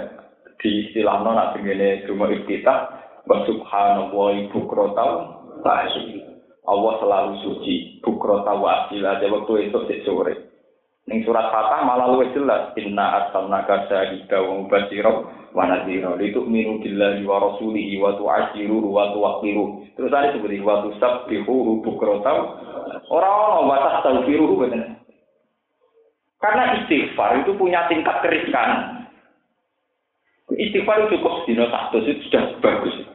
[0.61, 2.93] di istilah nona begini cuma iftitah
[3.25, 5.39] wa subhanallah ibu krotau
[6.67, 10.49] Allah selalu suci bukrota wa asila waktu itu sore
[11.09, 15.09] Ning surat Fatah malah luwih jelas inna arsalnaka syahida wa mubashshira
[15.57, 19.89] wa nadhira litu'minu billahi wa rasulihi wa tu'azziru wa tuwaqqiru.
[19.97, 22.31] Terus ada seperti wa tusabbihu bukrata
[23.09, 25.01] ora ono wa tastaghfiru bener.
[26.37, 29.01] Karena istighfar itu punya tingkat keriskan.
[30.53, 33.08] Istighfar itu cukup dino satu itu sudah bagus.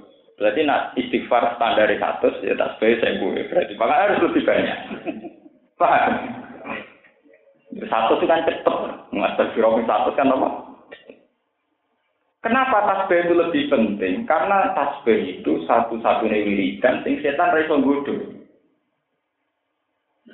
[0.44, 3.48] Berarti nak istighfar standar satu ya tak sebaik saya gue.
[3.48, 4.78] Berarti maka harus lebih banyak.
[5.80, 6.12] Paham?
[7.88, 8.76] Satu itu kan cepet.
[9.16, 10.48] Master Firomi satu kan apa?
[12.44, 14.28] Kenapa tasbih itu lebih penting?
[14.28, 18.44] Karena tasbih itu satu-satunya wiridan sing setan raiso nggodho.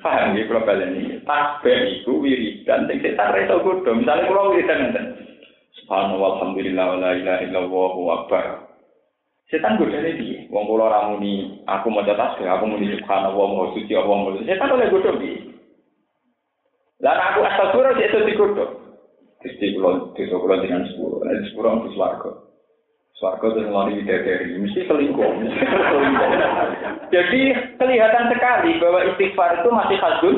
[0.03, 1.23] Paham ya kalau kalian ini?
[1.23, 3.95] Tasbih itu wiridan sing setan raiso nggodho.
[3.95, 5.07] Misalnya kalau wiridan ngeten.
[5.79, 8.70] Subhanallah alhamdulillah wa la ilaha illallah wa.
[9.51, 10.47] Setan godane piye?
[10.47, 14.87] Wong kula ramuni aku maca tasbih, aku muni subhanallah wa suci Allah wa Setan oleh
[14.95, 15.51] godho piye?
[17.03, 18.71] Lah aku astagfirullah itu dikutuk.
[19.43, 22.31] Gusti kula desa kula dengan sepuro, nek sepuro mesti swarga.
[23.17, 25.33] Swarga itu ngelari bidadari, mesti selingkuh.
[27.11, 27.43] Jadi
[27.81, 30.37] kelihatan sekali bahwa istighfar itu masih hadun.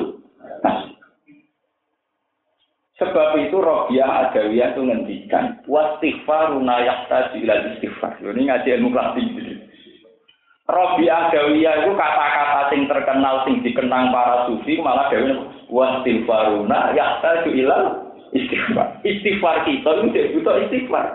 [3.02, 8.14] Sebab itu Robiah Adawiyah itu ngendikan wastighfaruna yahtaju ila istighfar.
[8.22, 9.26] Ini ngaji ilmu klasik.
[10.70, 15.34] Robiah Adawiyah itu kata-kata sing terkenal sing dikenang para sufi malah dewe
[15.66, 17.78] wastighfaruna yahtaju ila
[18.30, 19.02] istighfar.
[19.02, 21.06] Istighfar kita itu butuh istighfar.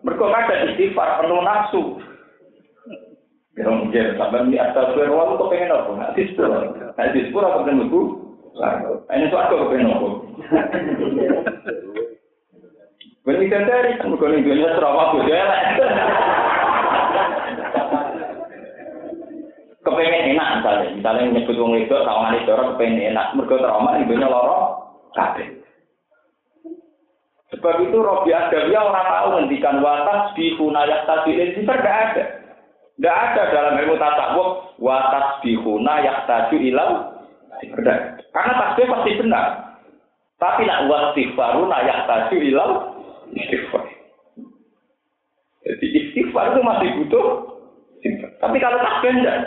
[0.00, 1.82] Mereka kadang istighfar penuh nafsu.
[3.54, 5.90] Ya mungkin sampai ini astagfirullah kok pengen apa?
[5.94, 6.50] Nah, dispur.
[6.74, 8.00] Nah, dispur apa pengen lebu?
[9.14, 10.08] Ini suatu kok pengen apa?
[13.50, 15.44] Dari bukan dunia serama budaya
[19.84, 24.58] kepengen enak misalnya, misalnya nyebut wong kawan itu orang kepengen enak, mereka trauma ibunya loro
[25.12, 25.60] kabeh.
[27.52, 32.24] Sebab itu Robi Adawiyah orang tahu ngendikan watas bihuna yaktadilin sifar tidak ada.
[32.94, 34.48] Tidak ada dalam ilmu tasawuf
[34.82, 37.14] watas bihuna yaktadu ilau
[38.34, 39.46] Karena tasbih pasti benar.
[40.42, 42.93] Tapi nak wastighfaruna yaktadu ilau
[43.34, 43.84] istighfar.
[45.64, 47.26] Jadi istighfar itu masih butuh
[48.36, 49.38] Tapi kalau enggak.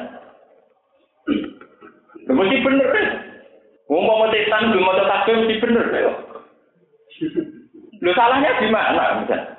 [2.26, 2.90] Lho mesti bener.
[3.88, 5.86] Wong mau setan belum mau tasbih mesti bener.
[8.02, 9.54] Lho salahnya di mana misalnya?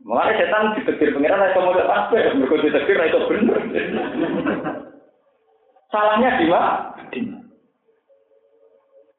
[0.00, 3.60] Mulai setan ditegur pengiran itu mau tasbih, mereka ditegur itu bener.
[5.90, 6.94] Salahnya di mana?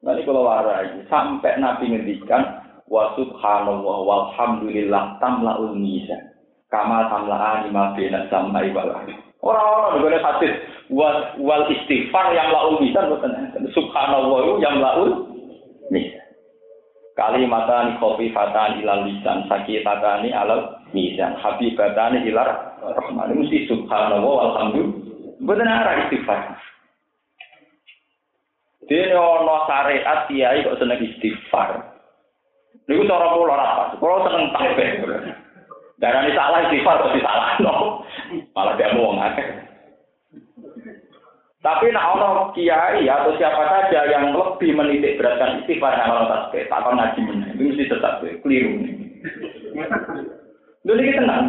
[0.02, 2.61] Nanti kalau warai sampai Nabi ngendikan
[2.92, 6.20] wa subhanallah walhamdulillah tamlaul mizan.
[6.68, 8.92] Kama tamla ma bina samai wal
[9.42, 10.54] Orang-orang boleh hadis
[10.92, 13.08] wal, wal istighfar yang laul mizan.
[13.72, 15.24] Subhanallah yang laul
[15.88, 16.20] mizan.
[17.12, 23.36] Kalimatani khafifatan ilal lisan sakitatani alal mizan habibatani ilar rahman.
[23.36, 24.96] Mesti subhanallah walhamdulillah.
[25.44, 26.56] Boten arah istighfar.
[28.88, 31.91] Dene ana syariat kiai kok seneng istighfar.
[32.92, 33.90] Niku cara kula ora pas.
[33.96, 34.88] Kula seneng tasbih.
[35.96, 38.04] Darani salah istighfar kok disalahno.
[38.52, 39.48] Malah dia akeh.
[41.62, 46.84] Tapi nak ono kiai atau siapa saja yang lebih menitik beratkan istighfar orang tasbih, tak
[46.84, 47.46] akan ngaji mana.
[47.54, 48.72] Itu mesti tetap keliru.
[50.82, 51.44] Dulu kita tenang.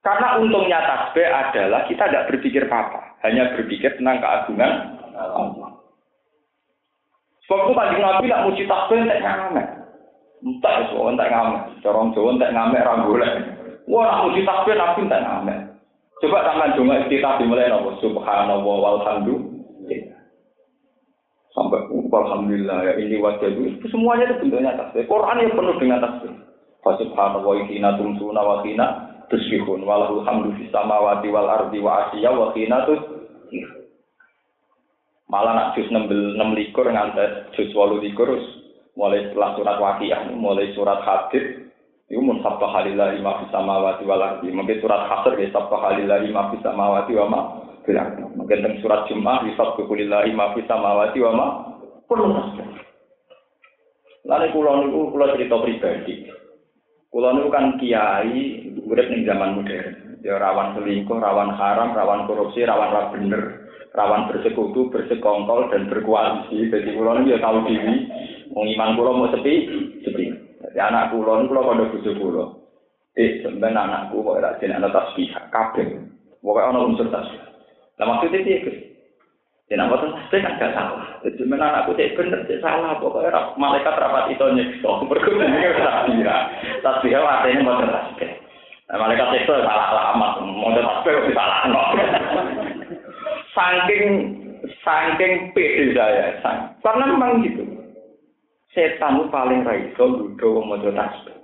[0.00, 4.72] Karena untungnya tasbih adalah kita tidak berpikir apa-apa, hanya berpikir tentang keagungan.
[7.50, 9.66] Sebab itu kanjeng Nabi nak muji tasbih tak ngamek.
[10.38, 11.82] Entah ya soal tak ngamek.
[11.82, 13.28] Corong Jawa tak ngamek rambulnya.
[13.90, 15.58] Wah nak muji tasbih Nabi tak ngamek.
[16.22, 20.22] Coba tangan donga istiqah dimulai nopo subhanallah walhamdulillah.
[21.50, 25.10] Sampai alhamdulillah ya ini wajah itu semuanya itu bentuknya tasbih.
[25.10, 26.30] Quran yang penuh dengan tasbih.
[26.86, 28.86] Fasubhanallah wa hina tumsuna wa hina
[29.26, 32.78] tusbihun walahul hamdu fis wal ardi wa asyiya wa hina.
[35.30, 36.10] Malah nak jus 6
[36.58, 38.34] likur ngantes jus 8 likur
[38.98, 41.70] mulai setelah surat waqiah mulai surat hadid
[42.10, 44.50] itu mun sabta halillahi ma fis samawati wal ardi.
[44.50, 47.40] Mungkin surat hasr ya sabta halillahi ma fis samawati wa ma
[47.86, 48.26] fil ardi.
[48.34, 51.46] Mungkin teng surat jumat yusabbihu lillahi ma fis samawati wa ma
[52.10, 52.82] kullu tasbih
[54.26, 56.14] Lalu kulo niku kulo cerita pribadi.
[57.14, 60.18] Kulo niku kan kiai urip ning zaman modern.
[60.26, 63.59] Ya rawan selingkuh, rawan haram, rawan korupsi, rawan ra bener
[63.94, 66.70] rawan bersekutu, bersekongkol dan berkoalisi.
[66.70, 68.06] Jadi kulo ini ya tahu diri,
[68.54, 69.54] wong iman mau sepi,
[70.06, 70.24] sepi.
[70.62, 72.44] Jadi anak kulo ini kulo pada bujuk kulo.
[73.18, 75.86] Eh, sebenarnya anakku kok ora jeneng anak tasbih, kabeh.
[76.38, 77.42] Pokoke ana unsur tasbih.
[77.98, 78.78] Lah maksudnya piye, Gus?
[79.66, 81.06] Ya boten tasbih kan gak salah.
[81.26, 84.90] Jadi men anakku cek bener cek salah, pokoknya ora malaikat rapat itu nyekso.
[85.10, 86.22] Mergo ini tasbih.
[86.86, 88.30] Tasbih artinya boten tasbih.
[88.90, 91.66] Nah, malaikat itu salah alamat, mau tasbih salah
[93.54, 94.06] saking
[94.84, 96.74] saking pede saya sang.
[96.84, 97.64] karena memang gitu
[98.70, 101.36] setan paling raiso ludo mojo tasbih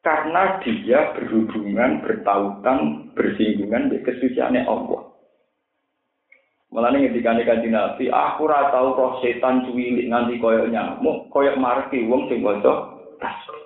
[0.00, 5.10] karena dia berhubungan bertautan bersinggungan dengan kesuciannya Allah
[6.70, 11.58] Malah nih ketika nih nabi, aku rata tahu roh setan cuwilik nganti koyok nyamuk, koyok
[11.58, 13.64] marki wong sing bocor tasbih.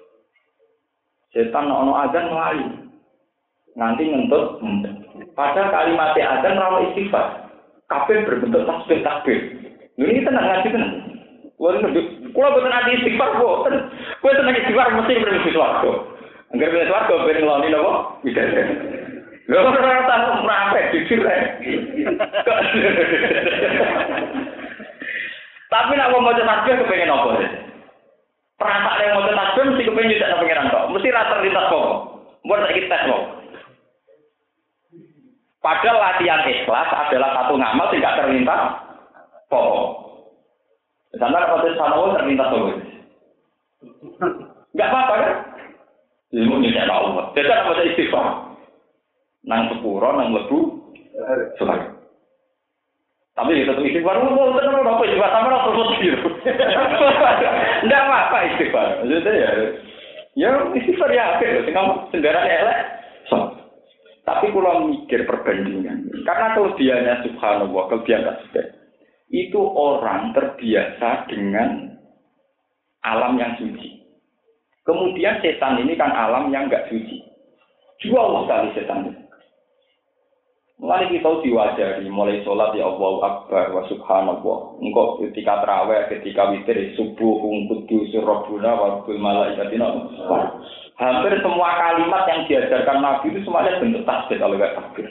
[1.37, 2.33] Setan no no adan
[3.77, 5.04] nanti ngentut, ngentut.
[5.35, 7.47] Pada kalimat azan rawa istighfar.
[7.87, 9.39] Kabeh berbentuk tasbih tasbih.
[9.95, 10.95] Ini tenang ngaji tenang.
[12.35, 13.71] Kulo boten nanti istighfar kok.
[14.19, 15.93] Kulo tenang istighfar mesti berbentuk swarga.
[16.51, 17.93] Angger ben swarga ben ngeloni napa?
[18.27, 18.63] Bidara.
[19.45, 21.43] Lho ora tahu mrape jujur ae.
[25.71, 27.31] Tapi nak mau tasbih kepengen apa?
[28.59, 30.91] Perasaan yang mau tasbih mesti kepengen tidak pengiran kok.
[30.91, 31.87] Mesti rata lintas kok.
[32.45, 33.44] Buat tak kita kok.
[35.65, 38.61] Padahal latihan ikhlas adalah satu ngamal tidak terlintas
[39.49, 39.89] pokok.
[41.17, 42.77] Misalnya kalau sana terlintas pokok.
[44.77, 45.33] Enggak apa-apa kan?
[46.37, 47.33] Ilmu ini tidak Allah.
[47.33, 48.27] Jadi apa saja istighfar?
[49.49, 50.59] Nang sepuro, nang lebu,
[51.57, 51.75] suka.
[53.35, 56.29] Tapi itu istighfar, oh, tenang, apa istighfar, sama lah terus biru.
[57.89, 58.89] Enggak apa-apa istighfar.
[59.01, 59.51] Maksudnya ya,
[60.37, 62.79] ya istighfar ya, oke, tinggal sendirian elek.
[63.33, 63.54] So.
[64.25, 68.67] Tapi kalau mikir perbandingan, karena kelebihannya subhanallah, kelebihan tasbih,
[69.29, 71.93] itu orang terbiasa dengan
[73.05, 74.01] alam yang suci.
[74.89, 77.21] Kemudian setan ini kan alam yang enggak suci.
[78.01, 79.21] Jual sekali setan ini.
[80.75, 84.59] Mulai kita diwajari, mulai sholat ya Allah Akbar wa subhanallah.
[84.83, 89.95] Engkau ketika terawih, ketika witir, subuh, ungkudu, surabuna, wa kul malaikatina
[90.95, 95.07] hampir semua kalimat yang diajarkan Nabi itu semuanya bentuk tasbih kalau nggak takbir.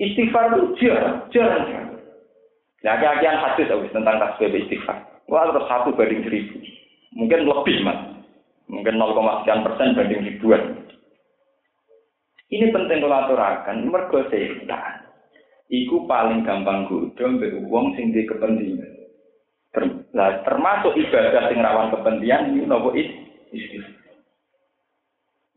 [0.00, 1.64] Istighfar itu jarang, jarang.
[2.80, 5.04] Nah, kajian hadis tentang tasbih istighfar.
[5.28, 6.56] Wah, terus satu banding seribu.
[7.14, 7.98] Mungkin lebih, mas.
[8.70, 10.62] Mungkin 0, sekian persen banding ribuan.
[12.50, 15.06] Ini penting kalau aturakan, mergo setan.
[15.70, 18.90] Iku paling gampang godho mbek wong sing di kepentingan.
[19.70, 19.86] Ter,
[20.42, 23.89] termasuk ibadah sing rawan kepentingan ini nopo istighfar.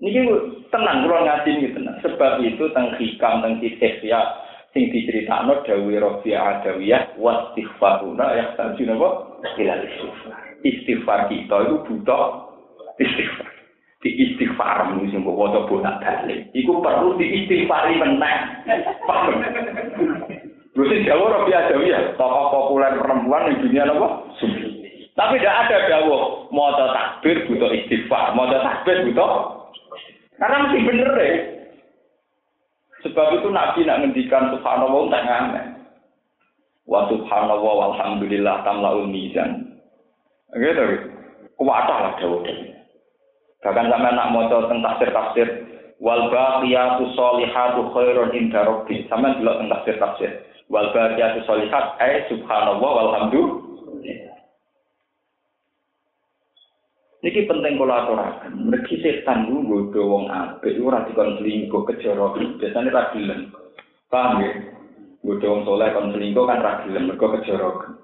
[0.04, 0.20] Niki
[0.68, 1.96] tenang kula ngaji niki tenang.
[2.04, 4.20] Sebab itu teng hikam teng kisah ya
[4.76, 9.10] sing diceritakno dawuh Rabi'ah Adawiyah wa istighfaruna ya tanjun apa?
[9.56, 10.36] Ilal istighfar.
[10.68, 12.24] Istighfar kita itu butuh
[13.00, 13.48] istighfar.
[14.04, 16.52] Di istighfar mung sing mbok waca bolak balik.
[16.52, 18.38] Iku perlu di istighfari meneh.
[20.76, 24.08] Lho sing Jawa Rabi'ah Adawiyah, tokoh populer perempuan di dunia apa?
[25.14, 29.63] Tapi tidak ada dawuh maca takbir butuh istighfar, maca takbir butuh
[30.38, 31.36] karena mesti bener deh.
[33.04, 35.66] Sebab itu Nabi nak ngendikan subhanallah tak ngamen.
[36.88, 39.80] Wa subhanallah walhamdulillah tamlaul mizan.
[40.56, 41.12] Gitu.
[41.60, 42.42] Kuwatah lah jauh
[43.64, 45.48] Bahkan sampai nak mau tentang tafsir-tafsir
[46.04, 49.08] wal baqiyatu sholihatu khairun inda rabbi.
[49.08, 50.32] Sama delok tentang tafsir-tafsir.
[50.68, 53.63] Wal baqiyatu sholihat ay subhanallah walhamdulillah
[57.24, 58.68] Niki penting kula aturaken.
[58.68, 62.36] Mergi setan ku nggodho wong apik ora dikon selingkuh kejara.
[62.60, 63.48] Biasane ra gelem.
[64.12, 64.52] Paham ya?
[65.24, 67.96] Wong saleh kon kan ra gelem mergo kejara.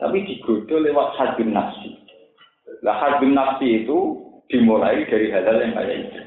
[0.00, 2.00] Tapi digodho lewat hadun nafsi.
[2.80, 6.20] Lah hadun nafsi itu dimulai dari hal-hal yang kayak itu.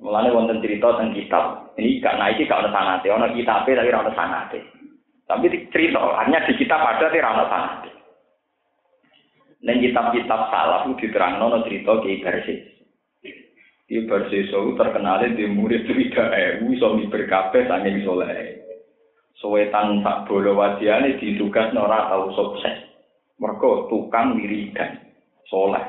[0.00, 1.44] Mulane wonten cerita tentang kitab.
[1.76, 4.58] Ini gak naik gak ono sanate, ono kitabe tapi ora ono sanate.
[5.28, 7.99] Tapi cerita, hanya di kitab ada tapi ora ono sanate.
[9.60, 12.60] Neng kitab-kitab salaf itu diterang nono cerita Kiai Barsis.
[13.90, 18.56] Kiai itu terkenal di murid tiga ewu, so berkabeh saking soleh.
[19.36, 22.86] Sowetan tak bolo wadiane ditugas nora tahu sukses.
[23.40, 25.00] Mereka tukang wiridan,
[25.48, 25.82] soleh.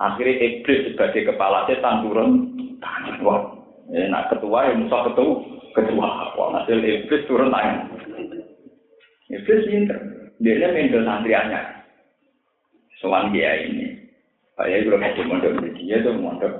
[0.00, 2.30] Akhirnya iblis sebagai kepala setan turun
[2.80, 3.20] tangan.
[3.20, 3.42] Wah,
[3.92, 5.44] ya, nak ketua yang musa ketua,
[5.76, 6.08] ketua.
[6.36, 7.92] Wah, hasil iblis turun tangan.
[9.28, 9.98] Iblis pinter.
[10.40, 11.79] Dia mendel santriannya.
[13.00, 13.96] Soal dia ini.
[14.54, 16.54] Saya belum mau mondok dia tuh mondok.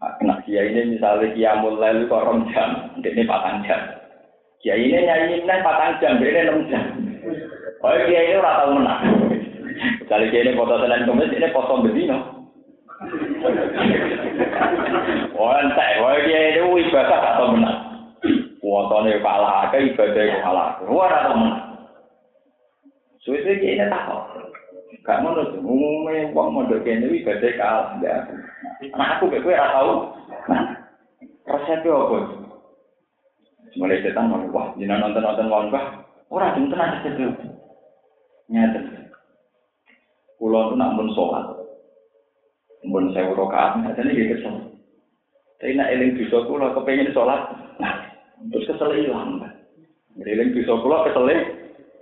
[0.00, 3.80] Nah, dia ini misalnya dia mulai lu kok rom jam, ini patang jam.
[4.60, 6.84] Dia ini nyanyi ini patang jam, dia ini enam jam.
[7.80, 9.00] Oh, dia ini orang tahu menang.
[10.04, 12.18] Misalnya dia ini foto selain kemis, ini foto bedino.
[15.36, 17.80] Oh, entah, oh dia ini ibadah atau menang.
[18.60, 20.80] Fotonya kalah, ke ibadahnya kalah.
[20.88, 21.64] Wah, atau menang.
[23.24, 24.55] Suwe-suwe dia ini takut.
[25.06, 27.94] gak ngono umume wong mondok kene iki gede kalah.
[28.02, 29.92] Nah aku kowe ora tahu.
[30.50, 30.62] Nah,
[31.46, 32.16] resep yo opo?
[33.78, 37.38] Mulai setan mau wah, jinan nonton-nonton wong wah, ora jumten aja gede.
[38.50, 39.06] Nyaten.
[40.42, 41.46] Kulo tuh nak mun sholat.
[42.82, 44.74] Mun sewu rakaat, jane iki kesel.
[45.56, 47.46] Tapi nak eling bisa kula kepengin sholat.
[47.78, 47.94] Nah,
[48.50, 49.40] terus kesel ilang.
[50.18, 51.30] Mereka yang bisa kulo kesel.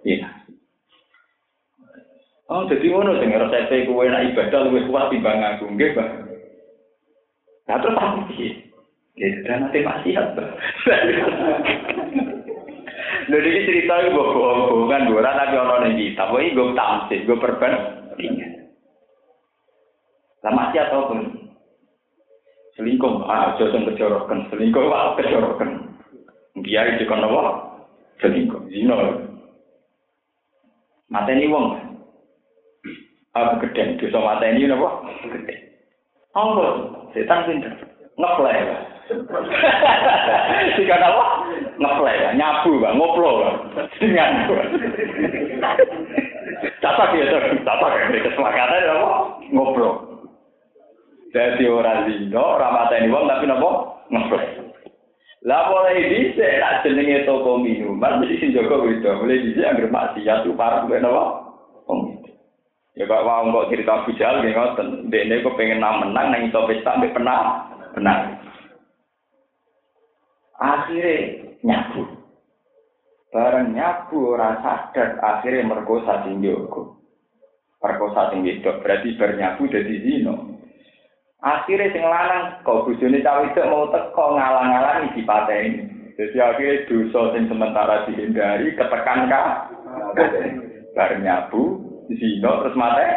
[0.04, 0.33] Iya.
[2.44, 6.08] Oh, jadi ngono sing resep kowe nek ibadah luwih kuat timbang aku, nggih, Pak.
[7.64, 8.68] Lah terus apa iki?
[9.16, 10.48] Ya, dan nanti maksiat, Pak.
[13.32, 16.28] Lho iki cerita iku bohong-bohongan ora tapi ana ning kitab.
[16.28, 18.52] Kowe nggo tamsil, nggo perbandingan.
[20.44, 21.20] Lah maksiat apa pun?
[22.76, 24.50] Selingkuh, ah, aja sing kejorokan.
[24.50, 25.94] Selingkuh, wah, kejorokan.
[26.60, 27.80] Biar dikon apa?
[28.18, 28.66] Selingkuh.
[28.68, 29.30] Zino.
[31.06, 31.78] Mateni wong,
[33.34, 34.88] Aku gede, dosa mata ini apa?
[35.26, 35.54] Gede.
[36.38, 36.66] Apa?
[37.10, 37.74] Setan pinter.
[38.14, 38.62] Ngeplay.
[40.78, 41.24] Jika apa?
[41.74, 43.30] Ngeplay, nyabu, ngoplo.
[43.98, 44.46] Dengan.
[46.78, 47.26] Catak ya,
[47.66, 47.92] catak.
[48.22, 49.10] Kesepakatan apa?
[49.50, 49.90] Ngoplo.
[51.34, 53.70] Jadi orang zino, orang mata ini bang, tapi apa?
[54.14, 54.46] Ngeplay.
[55.44, 59.04] Lah mulai dhisik tak jenenge toko minuman mesti sing jaga itu.
[59.04, 61.24] Mulai dhisik anggere maksiat tuh parah ben apa?
[62.94, 64.88] Ya kok wong kok cerita bijal nggih ngoten.
[65.10, 67.66] Dene kok pengen menang nang iso pesta mbek penang.
[67.90, 68.38] Penang.
[70.62, 72.06] Akhire nyabu.
[73.34, 77.02] Bareng nyabu ora sadar akhire merkosa sing jogo.
[77.82, 80.54] Perkosa sing wedok berarti bernyabu dadi zino.
[81.42, 85.82] Akhire sing lanang kok bojone itu mau teko ngalang-alangi dipateni.
[86.14, 89.66] Jadi akhirnya dosa sing sementara dihindari ketekan kah?
[90.94, 93.08] Bareng nyabu, zina terus mate.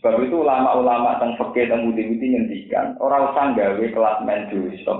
[0.00, 4.18] Sebab itu ulama-ulama tentang fakir dan mudi-mudi ngendikan orang usah gawe kelas
[4.50, 4.94] dosa.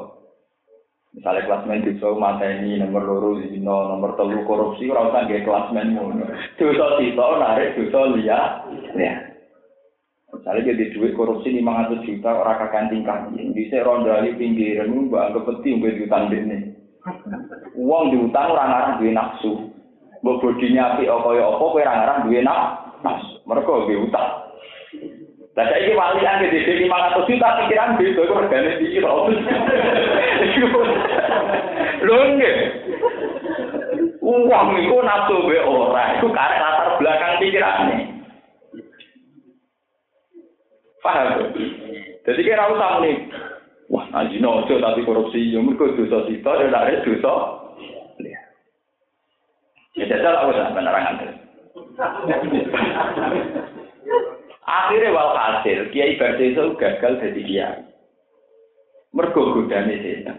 [1.13, 1.67] Misalnya kelas
[1.99, 6.25] dosa mata ini nomor loro zina, nomor telu korupsi orang usah gawe kelas main ngono.
[6.55, 8.41] Dosa sito narik dosa liya.
[8.95, 9.33] Ya.
[10.33, 13.29] Misalnya jadi duit korupsi 500 juta orang kakak tingkah.
[13.37, 16.59] Di saya rondali pinggiran, mbak anggap peti mbak diutang ini.
[17.77, 19.69] Uang diutang orang arah duit nafsu.
[20.23, 22.61] mbok bodine apik apa ya apa kowe ra ngarep duwe nak
[23.45, 24.31] mergo nggih utang
[25.53, 29.13] lah saiki walian ke DP 500 juta pikiran dhewe kok regane dikira
[32.03, 32.53] Lunge.
[34.23, 37.99] Uang itu nafsu be ora, itu karek latar belakang pikirannya.
[41.03, 41.67] Paham tuh?
[42.23, 43.19] Jadi kira utang nih.
[43.91, 47.62] Wah, anjing nojo tapi korupsi, yo mergo dosa sita, yang lainnya dosa.
[49.93, 51.39] Ya jajal aku usah penerangan terus.
[54.63, 57.83] Akhirnya walhasil, Kiai Bardeso gagal jadi kiai.
[59.13, 60.39] Mergo godane setan.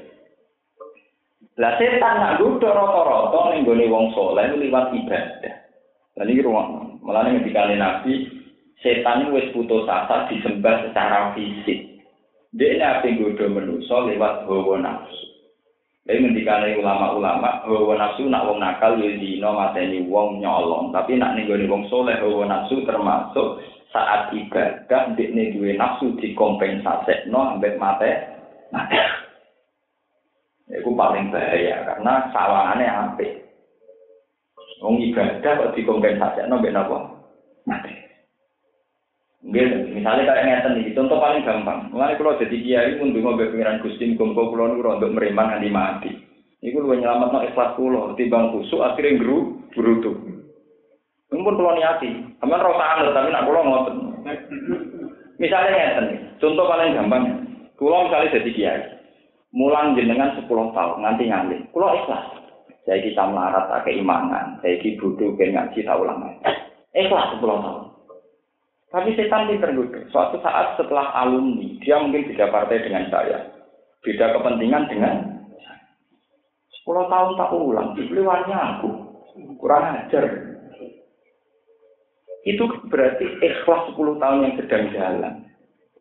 [1.62, 5.56] Lah setan nak godho rata-rata ning gone wong saleh liwat ibadah.
[6.18, 8.26] Lah iki ruang, malah ning dikane Nabi,
[8.82, 12.02] setan wis putus asa disembah secara fisik.
[12.54, 15.33] Dia nabi godho manusa lewat hawa nafsu.
[16.04, 21.40] Lalu ngendikane ulama-ulama, hawa nafsu nak wong nakal yo dino mateni wong nyolong, tapi nak
[21.40, 23.64] ning wong saleh hawa nafsu termasuk
[23.96, 28.12] saat ibadah ndekne duwe nafsu dikompensasekno ambek mate.
[30.76, 33.32] Iku paling bahaya karena sawangane apik.
[34.84, 37.00] Wong ibadah kok dikompensasekno ambek napa?
[37.64, 38.13] Mate.
[39.44, 41.92] Nggih, misalnya kayak ngeten iki, contoh paling gampang.
[41.92, 46.12] Mulane kula jadi kiai pun ndonga mbek pengiran Gusti muga kula rondok mereman nganti mati.
[46.64, 50.16] Iku luwih nyelametno ikhlas kula timbang kusuk akhirnya guru brutu.
[51.28, 53.96] Mumpun kula niati, sampean ora usah tapi nak kula ngoten.
[55.44, 56.06] Misalnya ngeten,
[56.40, 57.24] contoh paling gampang.
[57.76, 58.82] Kula misalnya jadi kiai.
[59.54, 61.60] Mulang jenengan 10 tahun nganti ngalih.
[61.76, 62.26] Kula ikhlas.
[62.88, 66.20] Saya kita melarat tak keimanan, saya ki butuh ben ngaji tak ulang.
[66.96, 67.93] Ikhlas 10 tahun.
[68.94, 70.06] Tapi setan ini tergoda.
[70.14, 73.50] Suatu saat setelah alumni, dia mungkin beda partai dengan saya.
[74.06, 75.16] Beda kepentingan dengan
[76.84, 78.90] Sepuluh tahun tak ulang, dibeliwannya aku.
[79.56, 80.28] Kurang ajar.
[82.44, 85.34] Itu berarti ikhlas 10 tahun yang sedang jalan.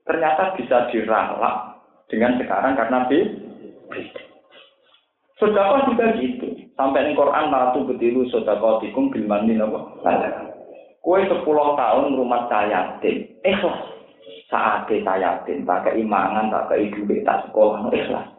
[0.03, 1.79] Ternyata bisa diralat
[2.11, 4.23] dengan sekarang karena beda.
[5.39, 6.51] Sodako juga gitu.
[6.75, 10.03] Sampai di Quran, Latu betilu sodako tikum bilmani nopo.
[11.03, 13.91] Kue sepuluh tahun rumah saya yatim, ikhlas.
[14.47, 18.31] Saat kita yatim, tak keimangan, tak keidu, tak sekolah, ikhlas.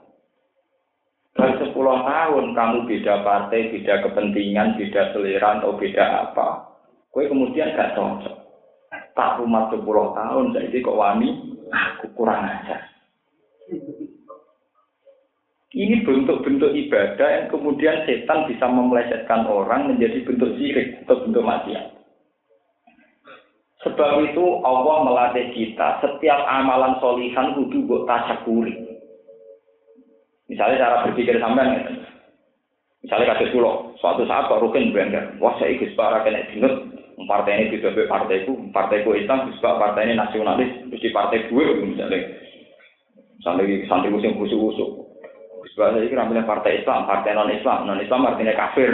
[1.36, 6.48] Dari sepuluh tahun kamu beda partai, beda kepentingan, beda selera, atau beda apa.
[7.12, 8.36] Kue kemudian gak cocok.
[9.12, 12.80] Tak rumah sepuluh tahun, jadi kok wani, aku kurang ajar.
[15.74, 22.03] Ini bentuk-bentuk ibadah yang kemudian setan bisa memelesetkan orang menjadi bentuk sirik atau bentuk maksiat.
[23.84, 28.80] Sebab itu Allah melatih kita setiap amalan solihan kudu buat tasyakuri.
[30.48, 31.82] Misalnya cara berpikir sampean ya.
[33.04, 36.88] Misalnya kasus pulau, suatu saat Pak Rukin bangga, wah saya ikut para kena dinut,
[37.28, 41.84] partai ini bisa partai itu, partai ku Islam, bisa partai ini nasionalis, di partai gue
[41.84, 42.24] misalnya,
[43.36, 45.04] misalnya santri musim busuk-busuk,
[45.68, 48.92] bisa saya kira partai Islam, partai non Islam, non Islam artinya kafir,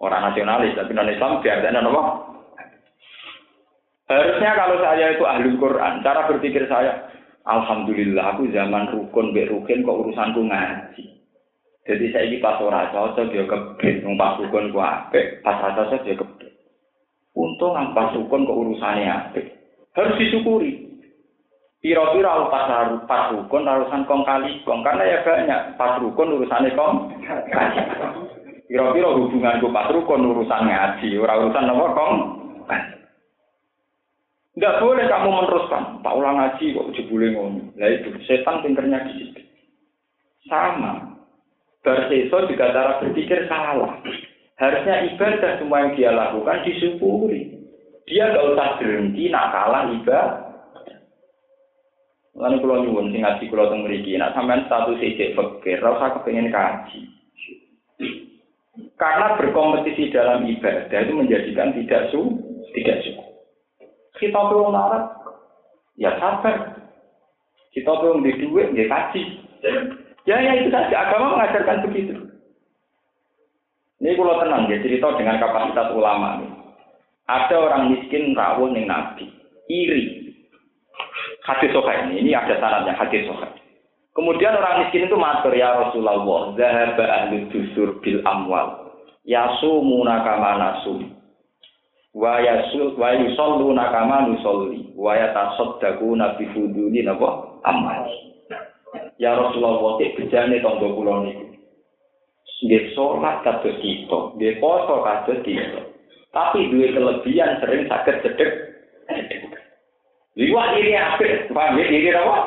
[0.00, 2.29] orang nasionalis, tapi non Islam biarnya apa?
[4.10, 6.98] Harusnya kalau saya itu ahli Quran, cara berpikir saya,
[7.46, 11.04] Alhamdulillah aku zaman rukun be rukun kok urusanku ngaji.
[11.86, 15.78] Jadi saya ini pas ora cocok dia kebet, wong pas rukun ku apik, pas ora
[15.78, 16.52] cocok dia kebet.
[17.38, 19.46] Untung pas rukun kok urusannya apik.
[19.94, 20.90] Harus disyukuri.
[21.80, 22.66] Piro-piro pas
[23.06, 27.78] pas rukun urusan kong kali kong karena ya banyak pas rukun urusannya kong kali.
[28.66, 32.16] Piro-piro hubunganku pas rukun urusan ngaji, ora urusan apa kong.
[34.50, 36.02] Tidak boleh kamu meneruskan.
[36.02, 37.70] Tak ulang ngaji kok jebule ngono.
[37.78, 39.40] Lah itu setan pinternya di situ.
[40.50, 41.16] Sama.
[41.80, 44.02] Berseso juga cara berpikir salah.
[44.60, 47.56] Harusnya ibadah semua yang dia lakukan disyukuri.
[48.04, 50.50] Dia gak usah berhenti nak kalah ibadah.
[52.40, 56.10] Lalu kalau nyuwun sing ngaji kalau teng mriki, nak sampean status ijek fakir, ora usah
[56.18, 57.00] kepengin kaji.
[58.96, 62.20] Karena berkompetisi dalam ibadah itu menjadikan tidak su,
[62.72, 63.29] tidak suka.
[64.20, 65.16] Kita perlu larat,
[65.96, 66.76] ya sabar.
[67.72, 69.22] Kita perlu di duit, ya kaji.
[70.28, 71.08] Ya, ya itu saja.
[71.08, 72.14] Agama mengajarkan begitu.
[74.00, 76.52] Ini kalau tenang ya cerita dengan kapasitas ulama nih.
[77.28, 79.28] Ada orang miskin rawuh ning nabi,
[79.68, 80.32] iri.
[81.44, 83.60] Hadis sokai ini, ini ada syaratnya hadis sokai.
[84.16, 88.98] Kemudian orang miskin itu matur ya Rasulullah, zahaba dusur bil amwal.
[89.22, 91.19] Yasumuna kama nasum.
[92.16, 97.60] Wa yasul wa yusallu nakama nusolli wa yatasaddaqu nabi fuduli napa?
[97.64, 98.08] Amal
[99.20, 101.44] ya Rasulullah kek bejane tangga kula niku.
[102.60, 104.18] Nggih salat kados kita.
[104.36, 105.80] Nggih poso kados kita.
[106.30, 108.50] Tapi duwe kelebihan sering sakit cedek
[110.38, 111.84] Liwat ini apik, paham ya?
[111.90, 112.38] Ini apa?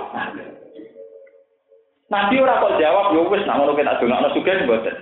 [2.08, 4.98] Nabi ora kok jawab, ya wis nak ngono kita dongakno sugih mboten.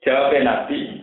[0.00, 0.99] Jawabnya Nabi,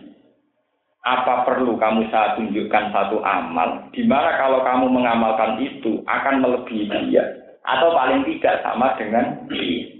[1.06, 6.90] apa perlu kamu saya tunjukkan satu amal di mana kalau kamu mengamalkan itu akan melebihi
[6.90, 7.24] dia
[7.62, 9.94] atau paling tidak sama dengan dia.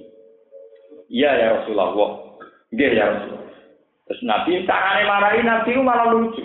[1.08, 2.10] Iya ya Rasulullah.
[2.74, 3.52] Iya ya Rasulullah.
[4.08, 6.44] Terus Nabi caranya marahin Nabi malah lucu.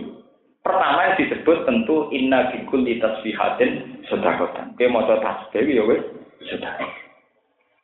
[0.64, 4.76] Pertama yang disebut tentu inna bikul tasbihatin sedakotan.
[4.76, 6.04] Oke mau tasbih ya wes
[6.48, 6.92] sedekah.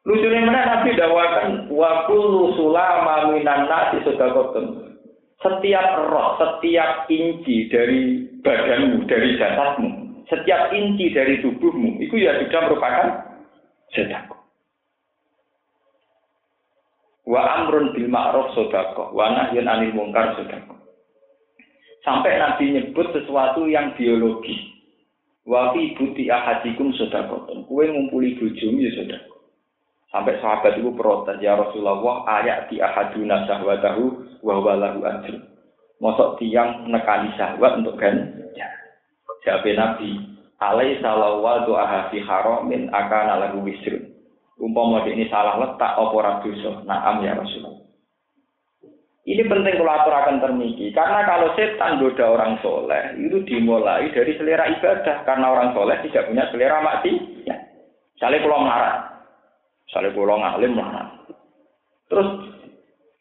[0.08, 4.89] Lucunya mana Nabi dawakan wa kullu sulama minan nasi sedakotan
[5.40, 9.90] setiap roh, setiap inci dari badanmu, dari jasadmu,
[10.28, 13.08] setiap inci dari tubuhmu, itu ya sudah merupakan
[13.96, 14.36] sedekah.
[17.24, 20.76] Wa amrun bil ma'ruf sedekah, wa nahyun anil munkar sedekah.
[22.04, 24.60] Sampai Nabi nyebut sesuatu yang biologis.
[25.48, 27.48] Wa fi buti ahadikum sedekah.
[27.64, 29.39] Kue ngumpuli bojomu ya sedekah.
[30.10, 34.04] Sampai sahabat itu protes, ya Rasulullah, ayat di ahaduna sahwatahu
[34.42, 35.38] wa huwa lahu ajr.
[36.02, 38.50] Mosok tiang nekani syahwat untuk ganjar.
[39.46, 40.20] Jawab Nabi,
[40.60, 44.10] alai salawa doa fi haramin akan lahu wisrun.
[44.60, 46.84] Umpama ini salah letak apa ora dosa?
[46.84, 47.80] Naam ya Rasulullah.
[49.30, 54.66] Ini penting kalau aturakan termiki, karena kalau setan goda orang soleh, itu dimulai dari selera
[54.74, 57.14] ibadah, karena orang soleh tidak punya selera mati.
[57.46, 57.56] Ya.
[58.18, 58.96] Misalnya kalau marah,
[59.90, 61.10] Misalnya pulau ngalim lah.
[62.14, 62.30] Terus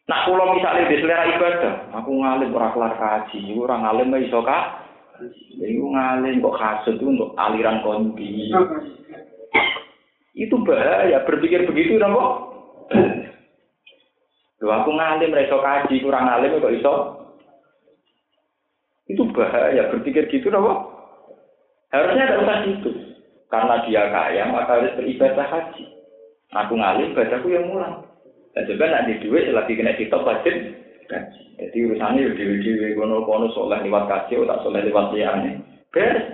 [0.05, 4.85] nak pulau misalnya di selera ibadah, aku ngalim orang kelar kaji, orang ngalim iso kak.
[5.57, 8.53] Iku ngalim kok kasut itu untuk aliran kondi.
[10.37, 12.33] Itu bahaya, berpikir begitu kok.
[14.61, 16.93] Loh aku ngalim iso kaji, kurang ngalim kok iso.
[19.09, 20.79] Itu bahaya, berpikir gitu kok.
[21.89, 22.89] Harusnya tidak usah gitu.
[23.49, 25.98] Karena dia kaya, maka harus beribadah haji.
[26.49, 28.09] Aku ngalim, bacaku yang mulang.
[28.57, 30.55] Dan juga nanti duit lagi kena kitab wajib.
[31.59, 35.61] Jadi urusannya ya dewi-dewi kono-kono soleh lewat kasih, tak soleh lewat liane.
[35.93, 36.25] Beres.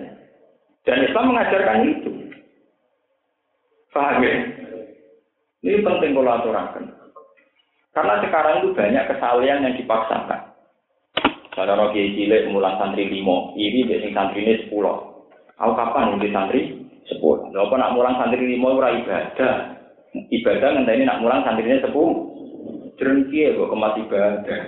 [0.86, 2.11] Dan Islam mengajarkan itu.
[3.89, 4.36] Paham ya?
[5.66, 6.86] Ini penting kalau aturakan.
[7.95, 10.41] Karena sekarang itu banyak kesalahan yang dipaksakan.
[11.55, 15.24] Ada rogi cilik mulang santri limo, ini biasanya santri ini sepuluh.
[15.55, 16.61] Aku kapan nanti santri
[17.07, 17.47] sepuluh?
[17.55, 19.74] Lalu nak mulang santri limo ora ibadah,
[20.32, 22.11] ibadah nanti ini nak mulang santrinya sepuh
[22.95, 24.61] drengki ya kok kemas ibadah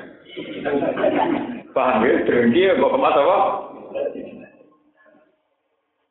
[1.72, 3.38] paham ya drengki ya kok kemas apa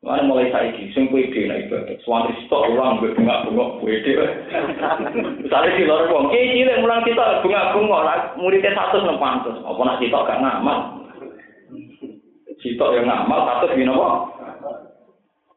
[0.07, 1.99] Mana mulai saiki, sing pede nek ibadah.
[2.07, 4.15] Suwantri stok ulang gue bengak-bengok pede.
[5.43, 9.59] Misalnya di luar wong, ki cilik mulang kita bengak-bengok, lah muridnya satu nang pantes.
[9.67, 10.79] Apa nak kita gak ngamal?
[12.63, 14.09] Sitok yang ngamal, satu gini apa?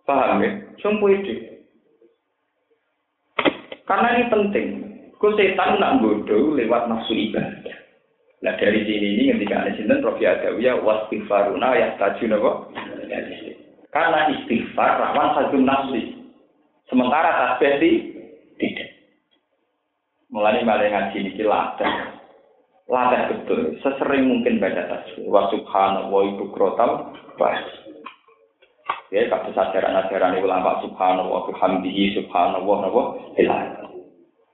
[0.03, 0.51] Paham ya?
[0.83, 1.50] Sing pede.
[3.91, 4.69] Karena ini penting.
[5.19, 7.75] Kau setan nak bodoh lewat nafsu ibadah.
[8.41, 12.71] Nah dari sini ini ketika ada sinten Prof Adawiyah wastighfaruna ya tajun apa?
[13.91, 16.23] Karena istighfar rawan satu nafsi.
[16.87, 18.15] Sementara tasbih
[18.63, 18.89] tidak.
[20.31, 21.91] Mulai malah ngaji ini latih.
[22.87, 23.61] Latih betul.
[23.83, 25.27] Sesering mungkin baca tasbih.
[25.27, 27.11] Wa subhanallah ibu krotal.
[27.35, 27.90] Bahas.
[29.11, 33.03] Ya, kalau ajaran-ajaran ulama subhanallah bihamdihi subhanallah napa
[33.43, 33.61] ilah.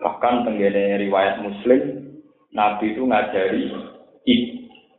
[0.00, 1.80] Bahkan tenggene riwayat Muslim
[2.56, 3.68] Nabi itu ngajari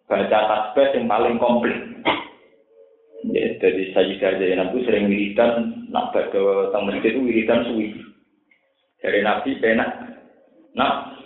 [0.06, 1.74] baca tasbih yang paling komplit.
[3.34, 6.38] Ya, jadi saya Zainab itu sering wiridan, nak ke
[6.70, 7.98] teng masjid itu wiridan suwi.
[9.02, 9.90] Dari Nabi penak,
[10.78, 11.18] nak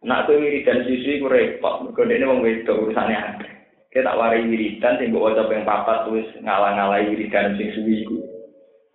[0.00, 1.92] nak tuh wiridan suwi ku repot.
[1.92, 3.55] Kau ini mau wedok urusannya.
[3.96, 8.20] Kita tak warai wiridan sing mbok waca ping papat wis ngalang-alai wiridan sing suwi iku.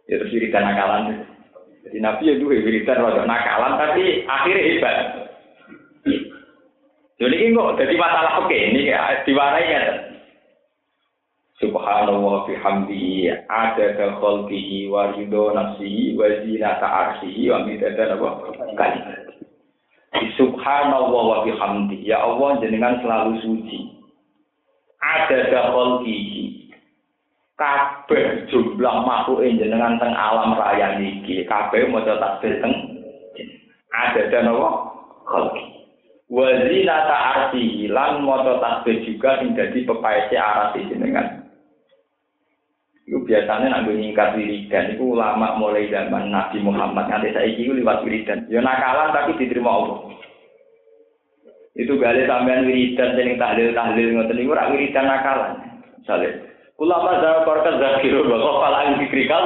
[0.06, 1.26] Ya terus wiridan nakalan.
[1.82, 4.98] Jadi Nabi ya duwe wiridan waca nakalan tapi akhirnya hebat.
[7.18, 9.82] Jadi ini kok jadi masalah oke ini kayak diwarai ya.
[11.58, 18.22] Subhanallah bihamdihi ada khalqihi wa ridho nafsihi wa zinata arshihi wa midada
[18.78, 19.34] kalimat.
[20.38, 24.01] Subhanallah wa bihamdihi ya Allah jenengan selalu suci
[25.02, 26.72] ada dakol gigi.
[27.58, 31.46] Kabeh jumlah makhluk jenengan teng alam raya niki.
[31.46, 32.74] Kabeh maca tasbih teng
[33.92, 34.70] ada dan apa?
[35.30, 35.64] Khalqi
[36.32, 41.44] wazina ta'arti lan maca tasbih juga sing dadi pepaese aras jenengan.
[43.04, 47.12] Itu biasanya nak nyingkat wiridan, itu ulama mulai zaman Nabi Muhammad.
[47.12, 48.48] Nanti saya itu lewat wiridan.
[48.48, 49.98] Ya nakalan tapi diterima Allah.
[51.76, 55.54] Itu gale sampean wiridan jeneng tahlil tahlil ngoten niku ora wiridan nakalan.
[56.04, 56.32] Misalnya,
[56.76, 59.46] ulama zakar zakiru wa qala an dikrikal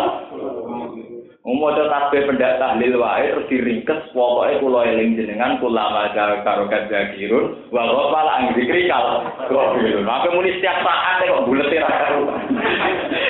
[1.46, 7.70] Umodo tasbih pendak tahlil wae terus diringkes pokoke kula eling jenengan kula maca karo kadzakirun
[7.70, 9.22] wa ghafal ang zikri kal.
[10.02, 12.34] Maka muni setiap saat kok bulet ra karo.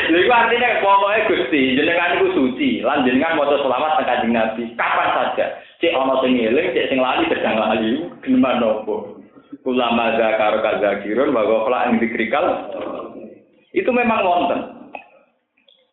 [0.07, 5.09] Lha iku artine pokoke Gusti jenengan iku suci lan jenengan maca selawat Kanjeng Nabi kapan
[5.11, 5.45] saja.
[5.83, 9.19] Cek ana sing eling, cek sing lali sedang lali geneman nopo.
[9.61, 12.45] Kula maca karo kadzakirun wa ghafal ang zikri kal.
[13.75, 14.61] Itu memang wonten.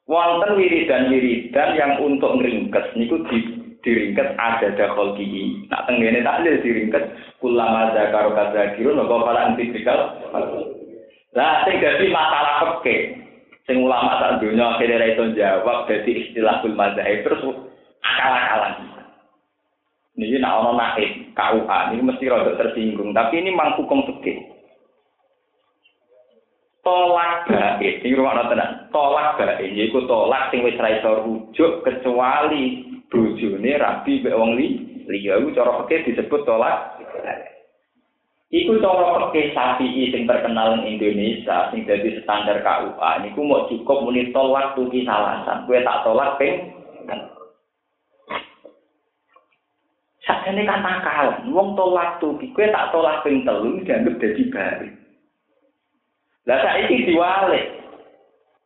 [0.03, 3.39] wonten wiridan-wiridan yang untuk ngeringkes niku di
[3.83, 5.67] diringkes ada dakol gigi.
[5.71, 7.05] Nak tenggene tahlil diringkes
[7.43, 10.21] kulama zakaro kadzakirun wa qala antikal.
[11.33, 13.19] Lah sing dadi masalah peke
[13.67, 17.43] sing ulama tak dunya akhirnya iso jawab dadi istilahul mazhab terus
[18.05, 19.02] akal-akalan.
[20.23, 24.53] Niki nak ono naik KUA ini mesti rada tersinggung, tapi ini mang hukum fikih.
[26.83, 28.91] tolak baik sing rumakno tenan.
[28.91, 34.69] Tolak baik yaiku tolak sing wis ra rujuk kecuali bojone rabi mek wong li
[35.07, 35.39] liya.
[35.39, 36.99] Iku cara fikih disebut tolak
[38.53, 44.03] Iku cara fikih Syafi'i sing terkenal ing Indonesia sing dadi standar KUA niku mau cukup
[44.05, 45.65] muni tolak tuki salasan.
[45.65, 46.75] Kowe tak tolak ping
[50.23, 54.93] Sakjane kan nakal, wong tolak tuki, kowe tak tolak ping telu dianggap dadi baik.
[56.47, 57.83] Lah saiki diwalik.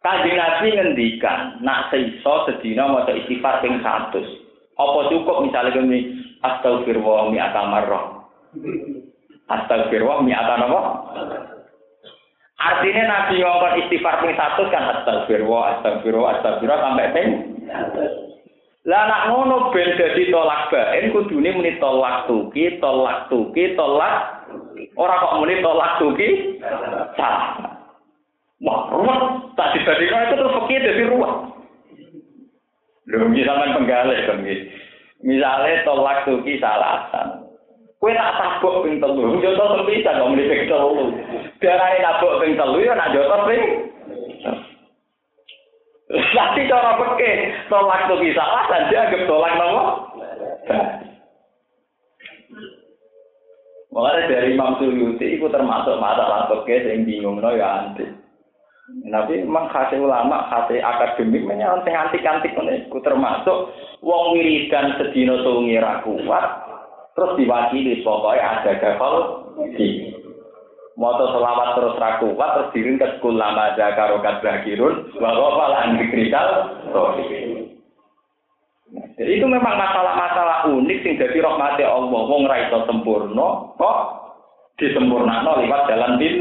[0.04, 4.22] Kanjeng Nabi ngendikan, nak seiso sedina maca istighfar ping 100.
[4.76, 8.28] Apa cukup misalnya kami astagfirullah mi atamarrah.
[9.48, 10.60] Astagfirullah mi apa?
[12.60, 17.28] Artinya Nabi ngomong istighfar ping 100 kan astagfirullah, astagfirullah, astagfirullah sampai ping
[18.86, 24.46] Lah nak ngono ben dadi tolak baen kudune muni tolak tuki, tolak tuki, tolak
[24.94, 26.54] ora kok muni tolak tuki.
[27.18, 27.74] Salah.
[28.62, 29.20] Wah, ruwet.
[29.58, 31.34] Tak dibandingkan itu terus fakir jadi ruwet.
[33.10, 34.38] Lho, misalnya penggalih kan
[35.26, 37.42] Misalnya tolak tuki salasan.
[37.96, 41.10] Kue tak tabuk ping telu, joto sepisan kok muni ping telu.
[41.58, 43.62] Darane nabuk ping telu ya nak joto ping
[46.06, 47.32] Tapi cara peke,
[47.66, 49.82] tolak tuh bisa lah, dan dianggap tolak nopo.
[53.90, 58.06] Makanya dari Imam Suyuti itu termasuk masalah peke yang bingung no ya anti.
[58.86, 65.74] Tapi memang khasnya ulama, khasnya akademik, memang antik-antik itu termasuk wong wiridan sedino sungi
[66.06, 66.46] kuat,
[67.18, 69.14] terus diwakili pokoknya ada gagal
[69.74, 70.14] di
[70.96, 76.00] Moto selawat terus ra kuat terus diringkes kulama zakaro kadrakirun wa ghafala an
[79.16, 83.98] Jadi itu memang masalah-masalah unik sing dadi rahmati Allah wong ra iso sempurna kok
[84.80, 86.36] disempurnakno lewat jalan din.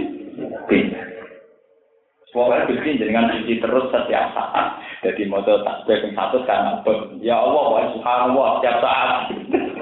[2.32, 4.76] Pokoknya Gusti jenengan suci terus setiap saat.
[5.08, 6.84] Jadi moto tasbih yang satu kan
[7.24, 9.12] Ya Allah, wa subhanallah setiap saat.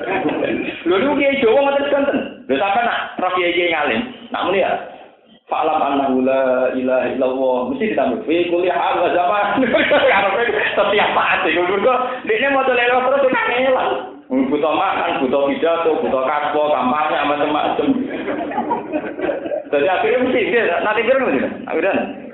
[0.90, 2.33] Lalu kiai Jawa ngoten.
[2.44, 4.02] Lho sampe nak roh kiai ngalim.
[4.32, 4.72] Nak muni ya.
[5.48, 7.58] Fa'lam annahu la ilaha illallah.
[7.72, 9.46] Mesti ditambah fi kulli hal wa zaman.
[10.80, 13.92] setiap saat iku mergo dekne moto lelo terus kan ngelang.
[14.34, 17.88] Butuh makan, butuh pidato, butuh kaspo, kampanye, macam-macam.
[19.70, 21.40] Jadi akhirnya mesti dia nanti bilang mesti.
[21.70, 21.94] Akhirnya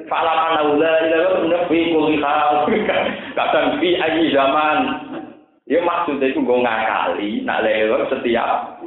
[0.10, 2.66] Fa'lam annahu la ilaha illallah fi kulli hal.
[3.38, 4.78] Kadang fi ayi zaman.
[5.70, 8.79] Ya maksudnya itu gue ngakali, nak lewat setiap.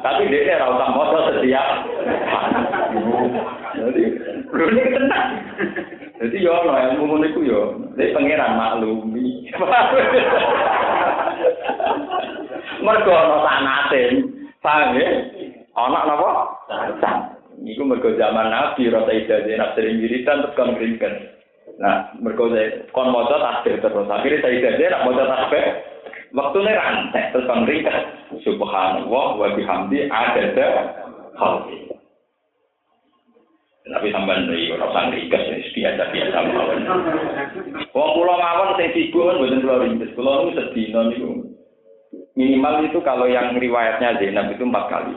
[0.00, 1.66] Tapi dia ora usah moto setiap.
[3.76, 4.02] Jadi,
[4.50, 5.28] ini tenang.
[6.20, 7.60] Jadi yo ono ilmu ngono iku yo,
[7.96, 9.48] dari pangeran maklumi.
[12.84, 14.02] Mergo ono sanate.
[14.60, 15.08] Paham ya?
[15.76, 16.30] Ono napa?
[16.68, 17.40] Sanate.
[17.60, 21.14] Iku mergo zaman Nabi rasa ijazah nak sering wiridan terus ngringken.
[21.76, 22.48] Nah, mergo
[22.96, 24.08] kon maca tasbih terus.
[24.08, 25.64] Akhirnya saya ijazah nak maca tasbih
[26.34, 27.96] waktune rantek terus kon ngringken.
[28.46, 30.68] Subhanallah wa bihamdi adada
[31.34, 31.90] khalqi.
[33.90, 36.78] Tapi sampean iki ora usah ngringkes biasa biasa mawon.
[37.90, 40.14] Wong kula mawon sing sibuk kan mboten kula ringkes.
[40.14, 41.30] Kula niku sedina niku
[42.38, 45.14] minimal itu kalau yang riwayatnya Zainab itu empat kali.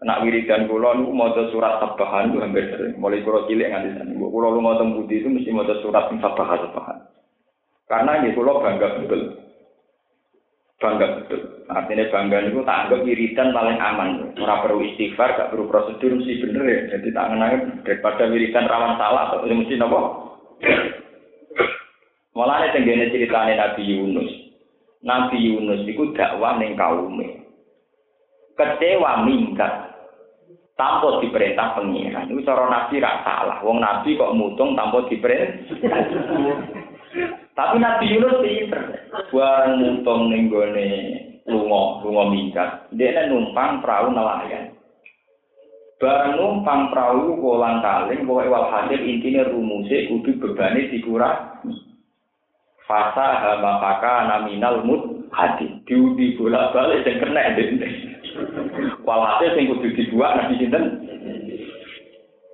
[0.00, 2.96] Kena wiridan kula niku maca surat tabahan itu hampir sering.
[2.96, 4.12] Mulai kula cilik nganti sani.
[4.16, 6.98] Kula lu ngoten budi itu mesti maca surat tabahan tabahan.
[7.84, 9.45] Karena ini kula bangga betul.
[10.76, 11.40] Bangga betul.
[11.72, 14.36] Artinya bangga niku tak anggap wiridan paling aman.
[14.36, 16.80] Ora perlu istighfar, gak perlu prosedur mesti bener ya.
[16.92, 20.00] Jadi tak angen daripada wiridan rawan salah atau mesti napa?
[22.36, 24.28] Malah tenggene ceritane Nabi Yunus.
[25.00, 27.48] Nabi Yunus iku dakwah ning kaume.
[28.60, 29.96] Kecewa minggat.
[30.76, 32.28] Tanpa diperintah pengiran.
[32.28, 33.64] Itu cara Nabi rak salah.
[33.64, 35.72] Wong Nabi kok mutung tanpa diperintah.
[37.56, 38.82] Tapi Nabi Yunus pinter.
[39.32, 40.88] Bareng mutung ning gone
[41.48, 42.70] lunga, lunga minggat.
[42.92, 44.76] Dia numpang perahu nelayan.
[45.96, 51.72] Bareng numpang perahu kolang kaling, pokoknya walhasil intinya rumusnya kudu bebane dikurangi.
[52.84, 55.80] Fasa hama paka naminal mut hati.
[55.88, 57.88] Diundi bola balik dan kena dende.
[59.02, 60.84] Walhasil sing kudu dibuat nabi sinten.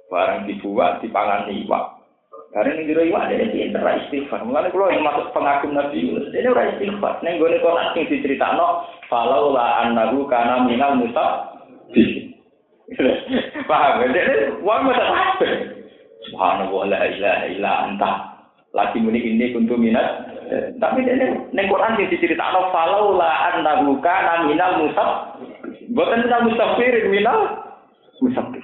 [0.07, 2.02] Barang dibuat dipangan iwak.
[2.53, 4.45] Karena ini diri iwak ada pinter istighfar.
[4.45, 7.25] Mulanya kalau yang masuk pengagum Nabi Yunus, ini ora istighfar.
[7.25, 8.61] Neng gue nih konak sing diceritakan,
[9.09, 11.57] falau la annahu kana minal musab.
[13.69, 14.05] Paham?
[14.05, 15.53] Jadi, wong mesti kabeh.
[16.29, 18.11] Subhanallah la ilaha illa anta
[18.73, 20.33] lagi muni ini kuntu minat
[20.81, 25.41] tapi ini neng Quran sing diceritakno falau la annahu kana minal musab
[25.93, 27.39] boten minal musafir minal
[28.25, 28.62] musafir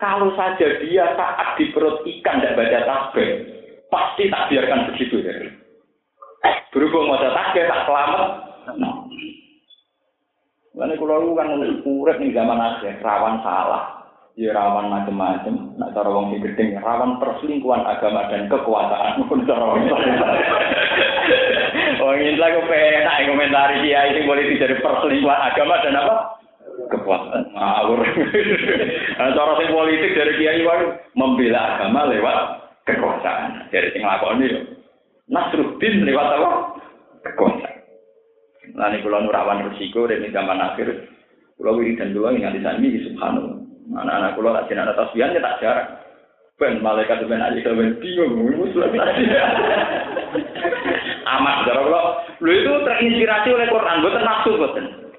[0.00, 3.30] kalau saja dia saat di perut ikan tidak baca tasbih
[3.92, 5.32] pasti tak biarkan begitu ya
[6.72, 8.24] berhubung mau tasbih tak selamat
[8.80, 9.00] nah.
[10.70, 11.50] Lalu kalau kan
[11.82, 14.06] urip nih zaman akhir rawan salah,
[14.38, 15.76] ya rawan macam-macam.
[15.76, 19.82] Nak cara wong gedeng rawan perselingkuhan agama dan kekuasaan pun cara wong.
[22.00, 26.39] Oh ingin lagu penak komentari dia ini boleh dari perselingkuhan agama dan apa?
[26.90, 27.54] Kekuasaan.
[27.54, 28.02] Ngawur.
[29.18, 32.38] Cara sing politik dari kiai wae membela agama lewat
[32.82, 33.70] kekuasaan.
[33.70, 34.60] Dari sing lakoni yo.
[35.30, 36.50] Nasruddin lewat apa?
[37.30, 37.80] Kekuasaan.
[38.74, 40.86] Nah, ini kalau nurawan resiko dari zaman akhir,
[41.58, 43.58] kalau wiridan doang yang di ini subhanallah.
[43.90, 45.88] Anak-anak kulo tak jenaka tasbihan ya tak jarang.
[46.60, 48.86] Ben malaikat ben aja kalau ben bingung, muslim
[51.34, 52.02] Amat kulo,
[52.38, 55.09] lu itu terinspirasi oleh Quran, bukan nafsu bukan.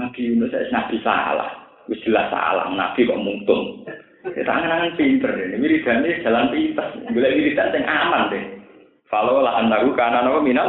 [0.00, 1.52] Nabi Yunus nabi salah,
[1.92, 3.84] wis jelas salah, nabi kok mungtung.
[4.32, 8.44] Ya tangan-tangan pinter ini, wiridane jalan pintas, boleh wiridan yang aman deh.
[9.08, 10.68] Kalau lah anakku karena nama minal,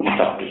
[0.00, 0.48] musabi.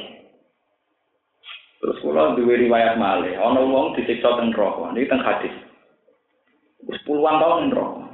[1.82, 5.54] Terus kalau dua riwayat malih, ono wong disiksa teng neraka, ini teng hadis.
[7.04, 8.08] puluhan tahun roh.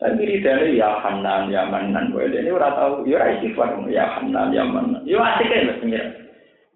[0.00, 5.04] Tapi dari ya Hanan, ya Manan, ini orang tahu, ya istighfar, ya Hanan, ya Manan.
[5.04, 5.80] Ya asik mas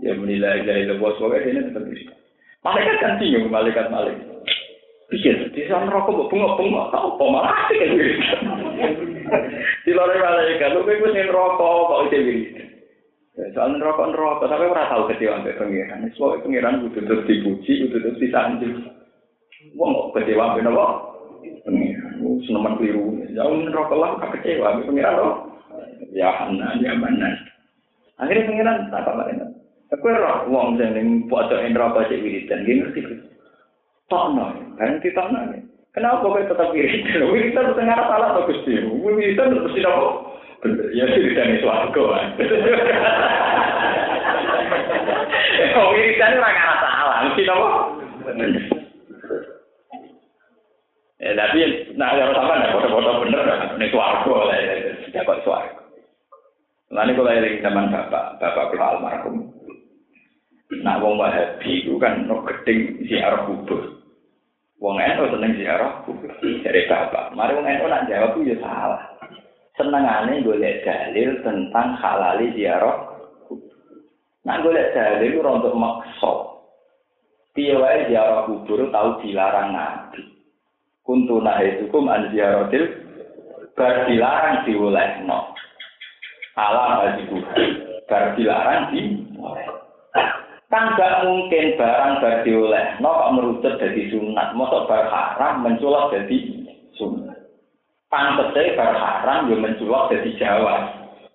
[0.05, 2.15] Ya menilai dari lepas pokoknya ini seperti itu.
[2.61, 4.29] Malaikat kan bingung, malaikat malaikat.
[5.09, 8.41] Pikir, di sana rokok bunga-bunga, tau apa malah asik kan
[9.85, 12.63] Di luar malaikat, lu kan gue rokok, kok itu gitu.
[13.57, 16.09] Soalnya rokok rokok, tapi orang tahu kecewa sampai pengiran.
[16.17, 18.75] Soalnya pengiran butuh terus dipuji, butuh terus disanjung.
[19.77, 20.87] Wong kok kecewa ben apa?
[22.45, 23.25] Seneman keliru.
[23.33, 25.35] Ya rokok lah kok kecewa ben pengiran loh.
[26.13, 27.29] Ya hana ya mana.
[28.21, 29.64] Akhirnya pengiran tak apa ini.
[29.93, 33.01] Aku roh wong sing ning pojok neraka cek wiridan nggih ngerti.
[34.09, 35.41] Tokno, kan ditokno.
[35.93, 37.29] Kenapa kok tetap wiridan?
[37.29, 38.81] Wiridan tengah salah to Gusti.
[38.81, 40.09] Wiridan mesti apa?
[40.97, 42.03] Ya wiridan itu aku.
[45.75, 47.69] Oh, wiridan ora kana salah, mesti apa?
[51.25, 51.59] Ya, tapi
[51.97, 53.49] nah kalau sampai nah foto-foto bener
[53.81, 54.61] ini suaraku lah
[55.09, 55.81] ya kok suaraku.
[56.93, 59.54] Lalu kalau yang zaman bapak, bapak kalau almarhum,
[60.85, 64.05] nah wong wahabi itu kan no geding ziarah kubur.
[64.77, 67.33] Wong eno seneng ziarah kubur dari bapak.
[67.33, 69.03] Mari wong eno nak jawab itu ya salah.
[69.75, 73.17] Senengane golek dalil tentang halali ziarah
[73.49, 73.73] kubur.
[74.45, 76.37] Nah golek dalil itu untuk.
[77.57, 80.35] Piye wae ziarah kubur tahu dilarang nabi.
[81.05, 82.85] kuntu nahaitukum an ziyaratil
[83.77, 85.53] bar dilarang diolehno
[86.57, 87.45] ala bajiku
[88.09, 89.01] bar dilarang di
[90.73, 96.37] kan gak mungkin barang bar diolehno kok merucut jadi sunat mosok bar haram menculok jadi
[96.97, 97.39] sunat
[98.09, 100.89] pantese bar haram yo menculok jadi jawa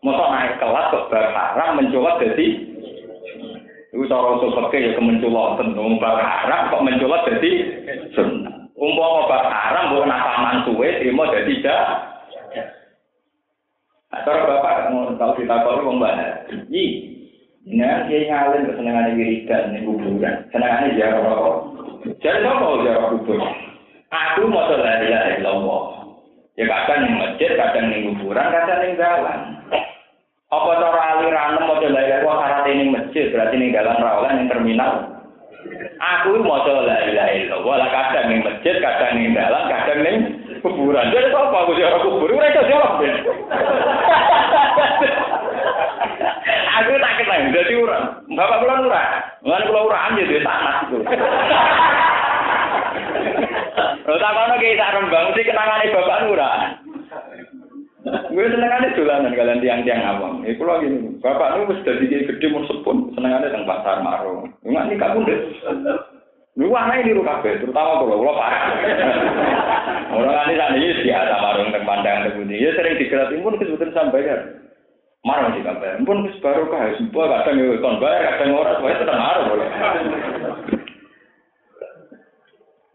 [0.06, 2.70] mosok naik kelas kok bar haram menculok jadi
[3.90, 7.52] Iku cara usul ya kemenculok tentu bar haram kok menculok jadi
[8.14, 11.84] sunat Umpama obat haram mbok nakaman suwe trimo dadi dak.
[14.10, 16.48] Nah, cara bapak ngono tau ditakoni wong mbah.
[16.72, 17.19] Yi.
[17.70, 20.42] Nah, dia ngalen kesenengane wiridan ning kuburan.
[20.50, 21.58] Senengane jarak rokok.
[22.18, 23.38] Jadi apa jarak kubur?
[24.10, 25.84] Aku mau la ilaha illallah.
[26.58, 29.40] Ya kadang ning masjid, kadang ning kuburan, kadang ning jalan.
[30.50, 34.50] Apa cara aliran mau la ilaha illallah syarat ning masjid, berarti ning jalan rawalan ning
[34.50, 35.22] terminal.
[36.02, 40.18] Aku mau la ilaha illallah, lah kadang ning masjid, kadang ning dalan, kadang ning
[40.66, 41.14] kuburan.
[41.14, 42.34] Jadi apa aku jawab kubur?
[42.34, 42.98] Ora iso jawab.
[46.80, 48.06] Aku tak kenal, jadi urang.
[48.32, 49.04] Bapak kula ora.
[49.44, 50.98] Mulane kula ora anje duwe tanah itu.
[54.08, 56.50] Lho tak kono ki tak rembang mesti kenangane bapak ora.
[58.32, 60.48] Gue senengane dolanan kalian tiang-tiang awam.
[60.48, 64.56] Iku lho gini, bapak nu wis dadi gede mun sepun, senengane teng pasar marung.
[64.64, 65.40] Enggak nikah pun deh.
[66.56, 68.64] Lu ana ini lu kabeh, terutama kalau kula parah.
[70.16, 74.24] Orang ini tadi ini biasa marung teng pandangan teng Ya sering digerak pun kesebutan sampai
[74.24, 74.69] kan.
[75.28, 76.00] Marung sih kabeh.
[76.08, 79.70] Pun baru kah, semua kadang yo kon bayar, kadang ora, wae tetep marung boleh.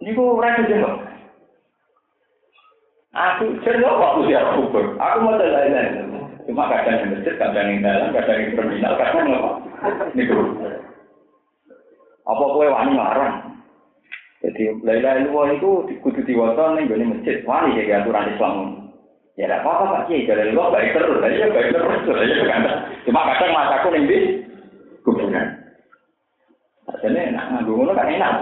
[0.00, 0.94] Niku ora kejemak.
[3.14, 4.96] Aku cerita waktu siap kubur.
[4.98, 6.12] Aku mau lain
[6.44, 9.50] Cuma kadang di masjid, kadang di dalam, kadang di terminal, kadang apa?
[10.12, 10.36] Niku.
[12.24, 13.36] Apa kue wani larang?
[14.44, 17.36] Jadi lain-lain luar itu kudu diwasa nih gue masjid.
[17.48, 18.83] Wani ya aturan Islam.
[19.34, 22.62] Ya tidak apa-apa Pak Kiai, dari luar baik terus, ya baik terus, ya kan.
[23.02, 24.18] Cuma kadang masaku nih di
[25.02, 25.58] kuburan.
[27.02, 28.32] Jadi enak, nganggung kan enak.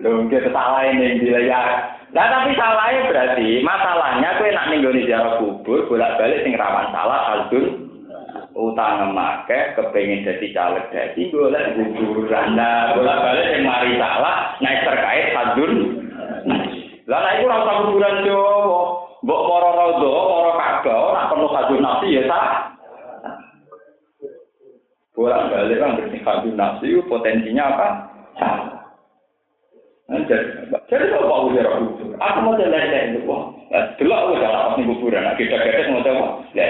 [0.00, 1.98] Lho, kita salah ini dilayar.
[2.14, 7.90] Nah, tapi salahnya berarti masalahnya kue nak ninggoni ziarah kubur, bolak-balik sing rawan salah aldun
[8.50, 12.58] utang make kepengen jadi caleg jadi boleh kuburan.
[12.58, 15.74] Nah, bolak-balik sing mari salah naik terkait aldun.
[17.10, 18.82] Lah nek iku ora usah kuburan Jawa,
[19.26, 22.48] mbok para rodo, para kagak ora perlu hadun nafsi ya sah.
[25.18, 27.88] Bolak-balik kan bersih hadun nafsi potensinya apa?
[28.38, 28.78] Salah.
[30.86, 33.42] Jadi kalau mau ujar aku mau jalan jalan itu, wah,
[33.98, 36.66] dulu aku jalan pas kuburan, kita kita mau coba, ya,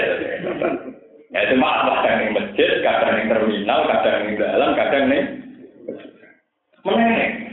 [1.33, 5.25] ya itu maaf kadang yang masjid, kadang yang terminal, kadang yang dalam, kadang nih,
[6.85, 7.50] meneng.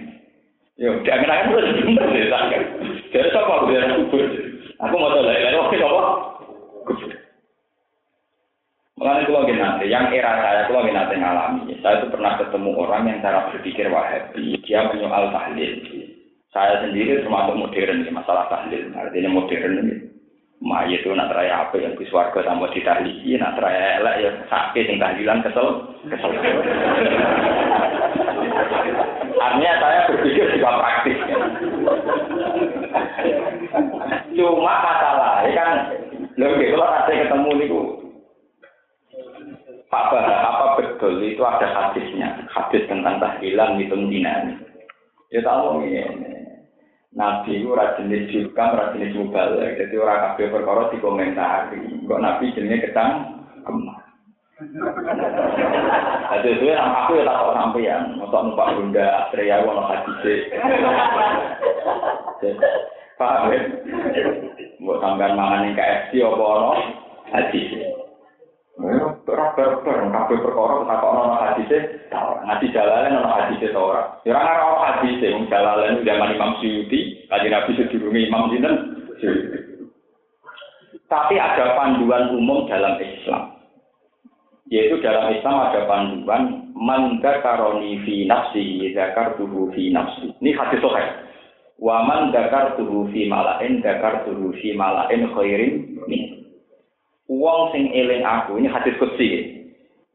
[0.77, 2.29] Yo, jangan kenal terus bener deh.
[3.09, 4.25] Jadi siapa aku kubur,
[4.77, 6.01] aku mau jalan jalan, oke, apa?
[6.85, 7.11] Kubur.
[8.97, 11.73] Lagi nanti, yang era saya lagi nanti ngalami.
[11.81, 15.73] Saya itu pernah ketemu orang yang cara berpikir wahabi, dia menyoal tahlil.
[16.53, 18.89] Saya sendiri termasuk modern di masalah tahlil.
[18.93, 19.95] Artinya modern ini.
[20.57, 24.89] Ma itu nak raya apa yang di suarga tanpa ditahlili, nak raya elek ya sakit
[24.89, 25.67] yang tahlilan kesel,
[26.09, 26.33] kesel.
[29.37, 31.17] Artinya saya berpikir juga praktis.
[31.29, 31.37] Ya.
[34.33, 35.71] Cuma masalah, ya kan,
[36.37, 37.81] lebih kalau ada ketemu niku
[39.87, 44.59] Pak Bah, apa betul itu ada hadisnya, hadis tentang tahlilan hitung dinami.
[45.31, 46.03] Ya tahu ini,
[47.15, 49.79] Nabi itu jenis jurkam, ora jenis mubalik.
[49.79, 52.03] Jadi orang kabeh perkara dikomentari.
[52.03, 53.11] Kok Nabi jenisnya ketang
[53.63, 54.06] kemah.
[54.57, 60.49] Jadi itu yang aku ya tak sampai yang untuk numpak bunda Astrea wono hadis.
[63.21, 63.61] Paham ya?
[64.81, 66.73] Buat sampean mangan KFC apa ono
[67.29, 67.69] hadis.
[69.27, 71.77] Ora bareng kabeh perkara tak kok ono hadise,
[72.09, 74.01] ngaji jalalen ono hadise ta ora.
[74.25, 78.75] Ya ora ono hadise wong jalalen zaman Imam Suyuti, kanjeng Nabi sedurunge Imam sinten?
[81.05, 83.46] Tapi ada panduan umum dalam Islam.
[84.67, 88.91] Yaitu dalam Islam ada panduan man karoni fi nafsi
[89.39, 90.35] tuhu fi nafsi.
[90.43, 91.07] Ini hadis sahih.
[91.79, 92.35] Wa man
[92.75, 93.79] tuhu fi malain
[94.27, 96.47] tuhu fi malain khairin min.
[97.27, 99.59] Wong sing eling aku, ini hadis kutsi.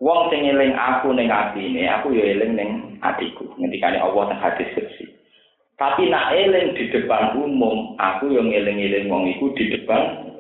[0.00, 2.70] Wong sing eling aku ning atine, aku ya eling ning
[3.04, 3.44] atiku.
[3.60, 5.04] Ngendikane Allah teng hadis kutsi.
[5.76, 10.31] Tapi nak eling di depan umum, aku yang eling-eling wong iku di depan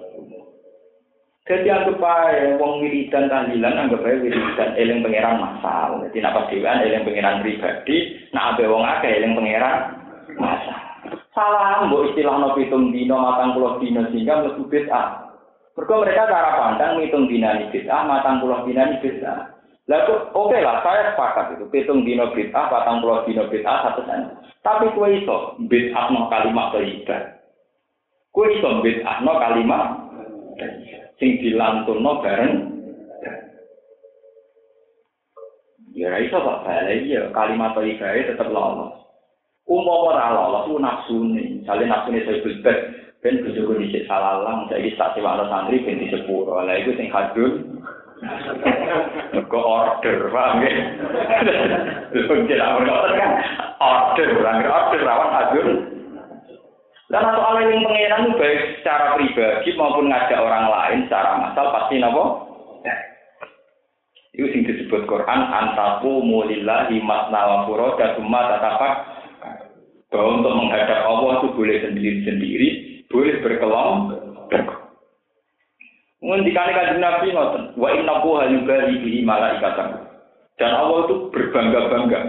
[1.42, 5.98] Jadi anggap aja wong wiridan tahlilan anggap aja wiridan eling pangeran masal.
[6.06, 7.96] Jadi nak pas dewan eling pangeran pribadi,
[8.30, 9.76] nak abe wong akeh eling pangeran
[10.38, 10.78] masal.
[11.34, 15.34] Salah mbok istilah no pitung dino matang pulau dino sehingga mlebu bid'ah.
[15.74, 19.50] Mereka mereka cara pandang ngitung dinani bid'ah, matang pulau dinani bid'ah.
[19.90, 21.66] Lalu oke okay lah, saya sepakat itu.
[21.74, 24.30] Hitung dino bid'ah, patang pulau dino bid'ah, satu saja.
[24.62, 27.34] Tapi kue iso bid'ah no kalimat toibah.
[28.30, 29.86] Kue iso bid'ah no kalimat
[31.22, 32.54] sing dilantunno bareng.
[35.94, 36.66] Ya iso pak.
[36.66, 38.98] Bae ya kalimat toibae tetep lolos
[39.70, 41.62] umpama ora lolos ku nafsune.
[41.62, 42.78] Jale nafsune saya bebek
[43.22, 46.58] ben bojoku dicek salalah saiki tak sewakno santri ben di sepuro.
[46.58, 47.62] Lah iku sing kadul
[49.34, 50.70] Kok order, paham ya?
[52.14, 53.30] Lu tidak order kan?
[53.82, 56.01] Order, order, rawan order, order,
[57.12, 62.48] Dan soal yang pengenan baik secara pribadi maupun ngajak orang lain secara massal pasti nopo.
[64.32, 68.92] Itu sing disebut Quran antaku mulillahi masna wa furoda summa tatapak
[70.08, 72.68] bahwa untuk menghadap Allah itu boleh sendiri-sendiri
[73.12, 74.72] boleh berkelompok.
[76.22, 80.06] ngendikane kanjeng Nabi ngoten, wa inna buha yubali bihi malaikatan.
[80.56, 82.20] Dan Allah itu berbangga-bangga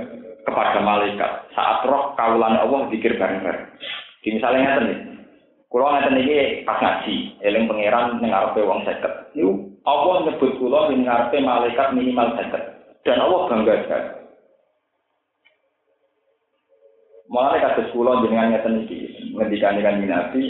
[0.44, 3.70] kepada malaikat saat roh kawulan Allah zikir bareng-bareng.
[4.24, 5.00] Di misalnya ngeten nih.
[5.68, 9.36] Kulo ngeten iki pas ngaji, eling pangeran ning ngarepe wong 50.
[9.36, 9.52] Niku
[9.84, 13.04] Allah nyebut kula ning ngarepe malaikat minimal 50.
[13.04, 14.10] Dan Allah bangga sekali.
[17.28, 19.00] Mulai kasus kulo jenengan ngeten iki,
[19.34, 20.44] ngendikane kanjeng Nabi,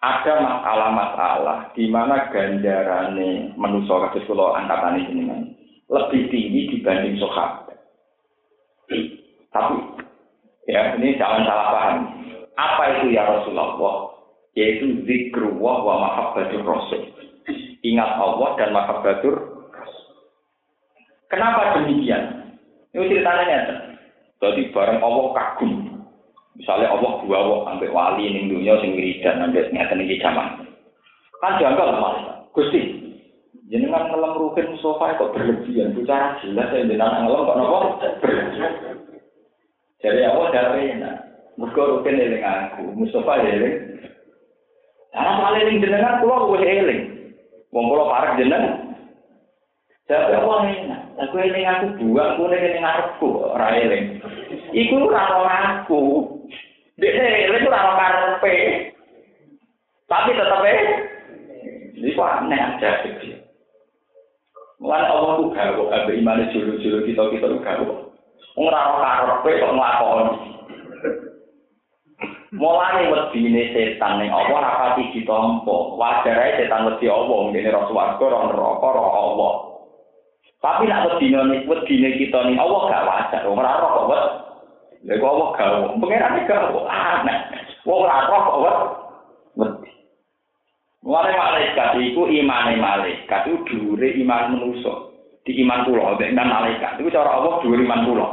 [0.00, 5.50] ada masalah-masalah di mana ganjarane manusia kados kula angkatan ini
[5.90, 7.76] lebih tinggi dibanding sahabat.
[9.50, 9.76] Tapi
[10.70, 12.19] ya ini jangan salah paham.
[12.60, 14.12] Apa itu ya Rasulullah?
[14.52, 17.08] Yaitu zikrullah wa mahabbatur rasul.
[17.80, 19.34] Ingat Allah dan mahabbatur.
[21.32, 22.52] Kenapa demikian?
[22.92, 23.74] Ini ceritanya nyata.
[24.42, 25.72] Jadi bareng Allah kagum
[26.58, 30.68] Misalnya Allah dua wong sampai wali ning dunia sing wiridan sampai ngeten iki zaman.
[31.40, 32.20] Kan janggal Mas.
[32.52, 33.00] Gusti,
[33.70, 37.78] jenengan ngelem rukin sofa kok berlebihan bicara jelas ya jenengan ngelem kok nopo
[38.20, 38.72] berlebihan.
[40.04, 41.29] Jadi Allah dari enak.
[41.58, 43.76] Mergo rukin eling aku, Mustafa eling.
[45.10, 47.00] Karena soal eling jenengan kula wis eling.
[47.74, 48.94] Wong kula parek jenengan.
[50.10, 51.00] Jadi apa enak?
[51.22, 54.18] Aku eling aku buang kune ning ngarepku ora eling.
[54.74, 56.02] Iku ora aku.
[56.98, 58.54] Dia itu ora karepe.
[60.10, 60.82] Tapi tetap eh.
[62.00, 62.90] Ini kok aneh aja.
[64.80, 67.94] Mulai Allah tuh gawe, abe iman julu-julu kita kita tuh gawe.
[68.58, 70.59] Ora karepe kok nglakoni.
[72.50, 75.94] Mulai wedine setan ning Allah rapati ditampa.
[75.94, 79.52] Wajar ae setan wedi Allah ngene ra swarga ra neraka ra Allah.
[80.58, 83.42] Tapi nek wedine wedine kita ning Allah gak wajar.
[83.46, 84.06] Ora ora kok
[85.00, 87.38] Lha kok wong gawe, pengeran iki gawe aneh.
[87.88, 88.58] Wong ora roh kok
[89.56, 89.90] wedi.
[91.00, 94.92] Mulane malaikat iku imane malaikat iku dhuwure iman manusa.
[95.46, 98.28] Di iman kula nek malaikat iku cara Allah dhuwure iman kula.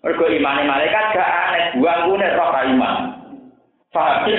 [0.00, 2.96] Mergo imane malaikat gak aneh, buangkune roh ka iman.
[3.98, 4.30] Paham?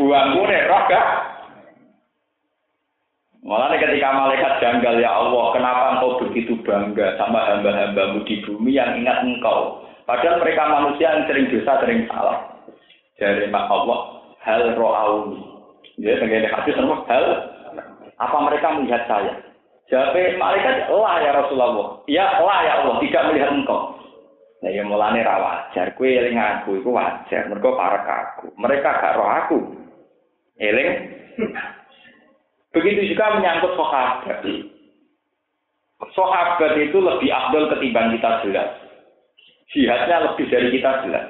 [0.00, 1.08] Buangkune roh gak
[3.40, 9.00] Malah ketika malaikat janggal ya Allah, kenapa engkau begitu bangga sama hamba-hambamu di bumi yang
[9.00, 9.80] ingat engkau?
[10.04, 12.60] Padahal mereka manusia yang sering dosa, sering salah.
[13.16, 14.00] Dari Allah,
[14.44, 15.40] hal ro'auni.
[15.96, 17.24] Ya, tenggine hadis sama hal
[18.20, 19.32] apa mereka melihat saya?
[19.88, 22.04] Jawab malaikat, lah ya Rasulullah.
[22.12, 23.99] Ya, lah ya Allah, tidak melihat engkau.
[24.60, 25.96] Nah, ya mulane ra wajar.
[25.96, 27.48] Kowe eling aku iku wajar.
[27.48, 28.46] Mergo parek aku.
[28.60, 29.58] Mereka gak roh aku.
[30.60, 30.90] Eling.
[32.76, 34.44] Begitu juga menyangkut sahabat.
[36.12, 38.90] Sahabat itu lebih afdol ketimbang kita jelas
[39.70, 41.26] jihadnya lebih dari kita jelas.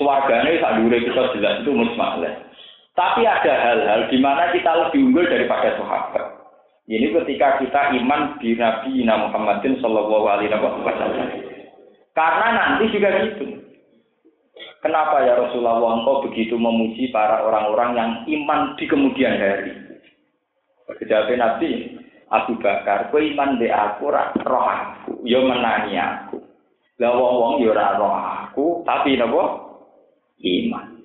[0.00, 2.34] Suarganya saat kita jelas itu musmalah.
[2.92, 6.40] Tapi ada hal-hal di mana kita lebih unggul daripada sahabat.
[6.88, 11.51] Ini ketika kita iman di Nabi Muhammadin Shallallahu Alaihi Wasallam.
[12.12, 13.44] Karena nanti juga gitu.
[14.82, 19.72] Kenapa ya Rasulullah engkau begitu memuji para orang-orang yang iman di kemudian hari?
[20.98, 21.96] Kejawabnya Nabi
[22.32, 26.40] Abu Bakar, kau iman di aku, roh aku, yo menangi aku.
[27.00, 29.72] Lah wong-wong ya ora roh aku, tapi napa?
[30.42, 30.98] Iman.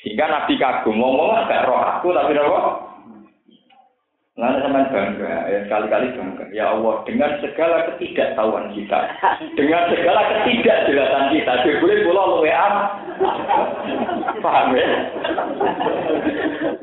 [0.00, 2.91] Sehingga Nabi kagum ngomong agak roh aku tapi napa?
[4.32, 6.44] Lalu sama bangga, ya sekali-kali bangga.
[6.56, 9.00] Ya Allah, dengan segala ketidaktahuan kita,
[9.60, 12.68] dengan segala ketidakjelasan kita, dia boleh pulau WA.
[14.40, 14.88] Paham ya?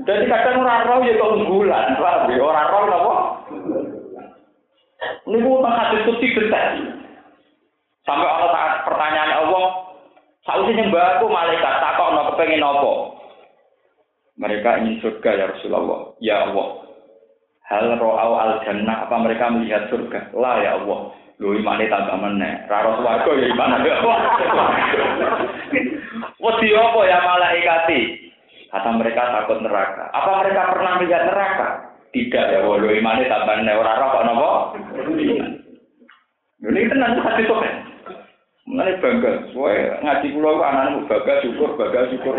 [0.05, 2.37] Jadi kadang orang roh ya keunggulan, paham ya?
[2.37, 3.17] Orang roh apa?
[5.25, 6.77] Ini bukan hadis putih getar.
[8.05, 9.65] Sampai Allah saat pertanyaan Allah,
[10.45, 12.93] sausi nyembah aku malaikat, takok no kepengen apa?
[14.37, 16.13] Mereka ingin surga ya Rasulullah.
[16.21, 16.88] Ya Allah.
[17.69, 20.33] Hal ro'au al jannah, apa mereka melihat surga?
[20.33, 21.13] Lah ya Allah.
[21.37, 22.65] Lu imane tambah meneh.
[22.65, 24.19] Raro swarga ya iman ya Allah.
[26.41, 28.01] Wedi apa ya malaikati?
[28.73, 30.09] Kata mereka takut neraka.
[30.17, 31.69] Apa mereka pernah melihat neraka?
[32.09, 32.75] Tidak ya, Allah.
[32.81, 34.51] lu imane tambah meneh ora roh kok napa?
[36.59, 37.61] Ini tenang hati tuh.
[38.69, 42.37] Mulai bangga, soalnya ngaji pulau anak-anak bangga syukur, bangga syukur.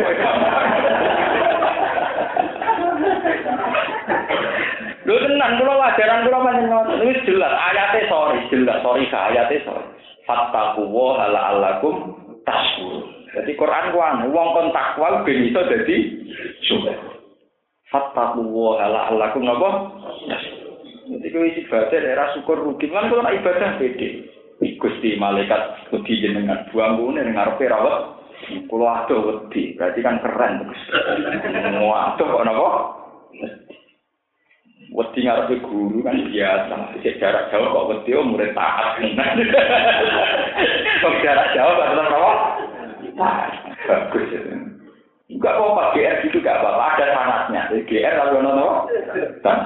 [5.01, 9.65] Lho tenan kula wajaran kula panjen ngoten wis jelas ayate sori jelas sori ka ayate
[9.65, 9.85] sori.
[10.29, 13.09] Fattaqu wa la'allakum tashkur.
[13.33, 13.99] Dadi Quran ku
[14.29, 15.97] wong kon takwa ben iso dadi
[16.69, 17.01] syukur.
[17.89, 19.71] Fattaqu wa la'allakum napa?
[21.09, 24.29] Dadi kuwi sing bate era syukur rugi kan kula ibadah bedhe.
[24.61, 28.21] Gusti malaikat kudu jenengan buang ngene ning ngarepe rawet.
[28.69, 30.69] Kula ado wedi, berarti kan keren.
[31.81, 32.69] Mau ado kok napa?
[34.91, 36.99] Wedi ngarepe guru kan biasa.
[36.99, 38.99] Cek jarak jauh kok wedi oh murid taat.
[41.01, 42.33] Kok jarak jauh kok tetap apa?
[43.87, 44.35] Bagus.
[45.31, 47.61] Enggak apa-apa, GR gitu enggak apa-apa, ada sanatnya.
[47.87, 48.91] GR lalu nono.
[49.47, 49.59] Dan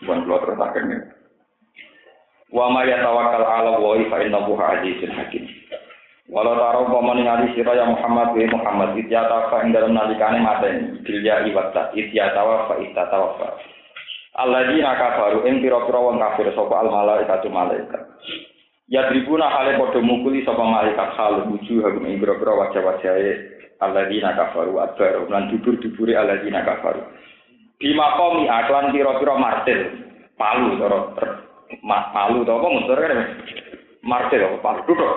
[0.00, 0.98] bukan keluar terus akhirnya.
[2.48, 5.44] Wa ma yatawakkal 'ala Allahi fa innahu azizun hakim.
[6.28, 11.00] Walau taruh pomoni ngali sira ya Muhammad wa Muhammad ityata fa ing dalem nalikane mateni
[11.00, 13.48] bil ya iwata ityata wa fa itata wa fa.
[14.38, 18.06] Alladzina kafaru ing pira-pira wong kafir sapa al malaikatu malaikat.
[18.86, 23.30] Ya tribuna hale padha mukuli sapa malaikat hal wujuh ing pira-pira wajah-wajahe
[23.82, 27.02] alladzina kafaru adbar lan dubur-dubure alladzina kafaru.
[27.82, 29.78] Di makomi aklan pira-pira martir
[30.38, 30.98] palu cara
[32.14, 33.18] palu to apa mundur kan
[34.06, 34.56] martir apa?
[34.62, 35.12] Palu duduk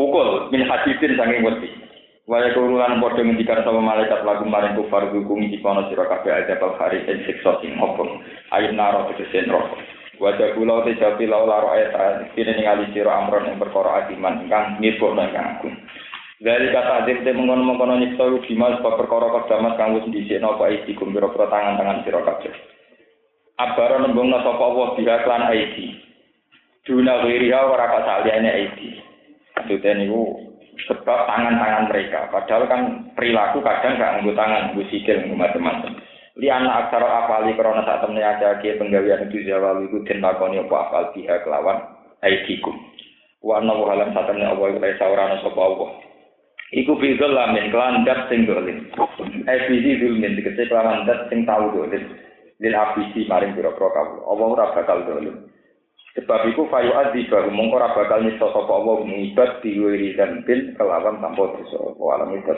[0.00, 0.48] pukul.
[0.48, 1.87] Min hadidin saking wedi
[2.28, 6.76] Waya kurulan padha ngendikan sama malaikat lagu maring kufar hukum dikono sira kabeh aja bal
[6.76, 8.04] hari sing siksa sing opo
[8.52, 9.80] ayat naro tegese neraka
[10.20, 14.76] Wajah kula te japi lau laro ayat kene ningali sira amron ing perkara adiman ingkang
[14.76, 15.76] ngibono ingkang agung
[16.36, 20.68] Dari kata adim te mengono mengono nyiksa bima sebab perkara kedamat kang wis dhisikno apa
[20.68, 22.52] iki kumpira tangan-tangan sira kabeh
[23.56, 25.98] Abara nembung sapa Allah biha klan aidi.
[26.86, 29.02] Duna wiriha ora kasaliyane aidi.
[29.58, 30.47] Maksudnya niku
[30.86, 32.30] sebab tangan-tangan mereka.
[32.30, 32.80] Padahal kan
[33.18, 35.92] perilaku kadang gak nganggo tangan, nganggo sikil, nganggo macam-macam.
[36.38, 40.76] Li anak aksara apali krana saat temne akeh penggawean itu jawalu iku den lakoni apa
[40.86, 41.82] apal biha kelawan
[42.22, 42.78] aidikum.
[43.42, 43.74] Wa anna
[44.14, 45.90] satamne apa iku ora saurana sapa Allah.
[46.70, 48.86] Iku bizul lamin kelan dat sing dolim.
[49.66, 52.06] Bizi zulmin dikece kelawan dat sing tau dolim.
[52.58, 54.26] lil abisi maring pira-pira kawu.
[54.30, 55.42] Allah ora dolim.
[56.18, 60.74] Sebab iku fayu adzi baru mongko ora bakal nyiksa sapa Allah ngibat diwiri dan bil
[60.74, 61.78] kelawan tanpa dosa.
[61.94, 62.50] Wa alam itu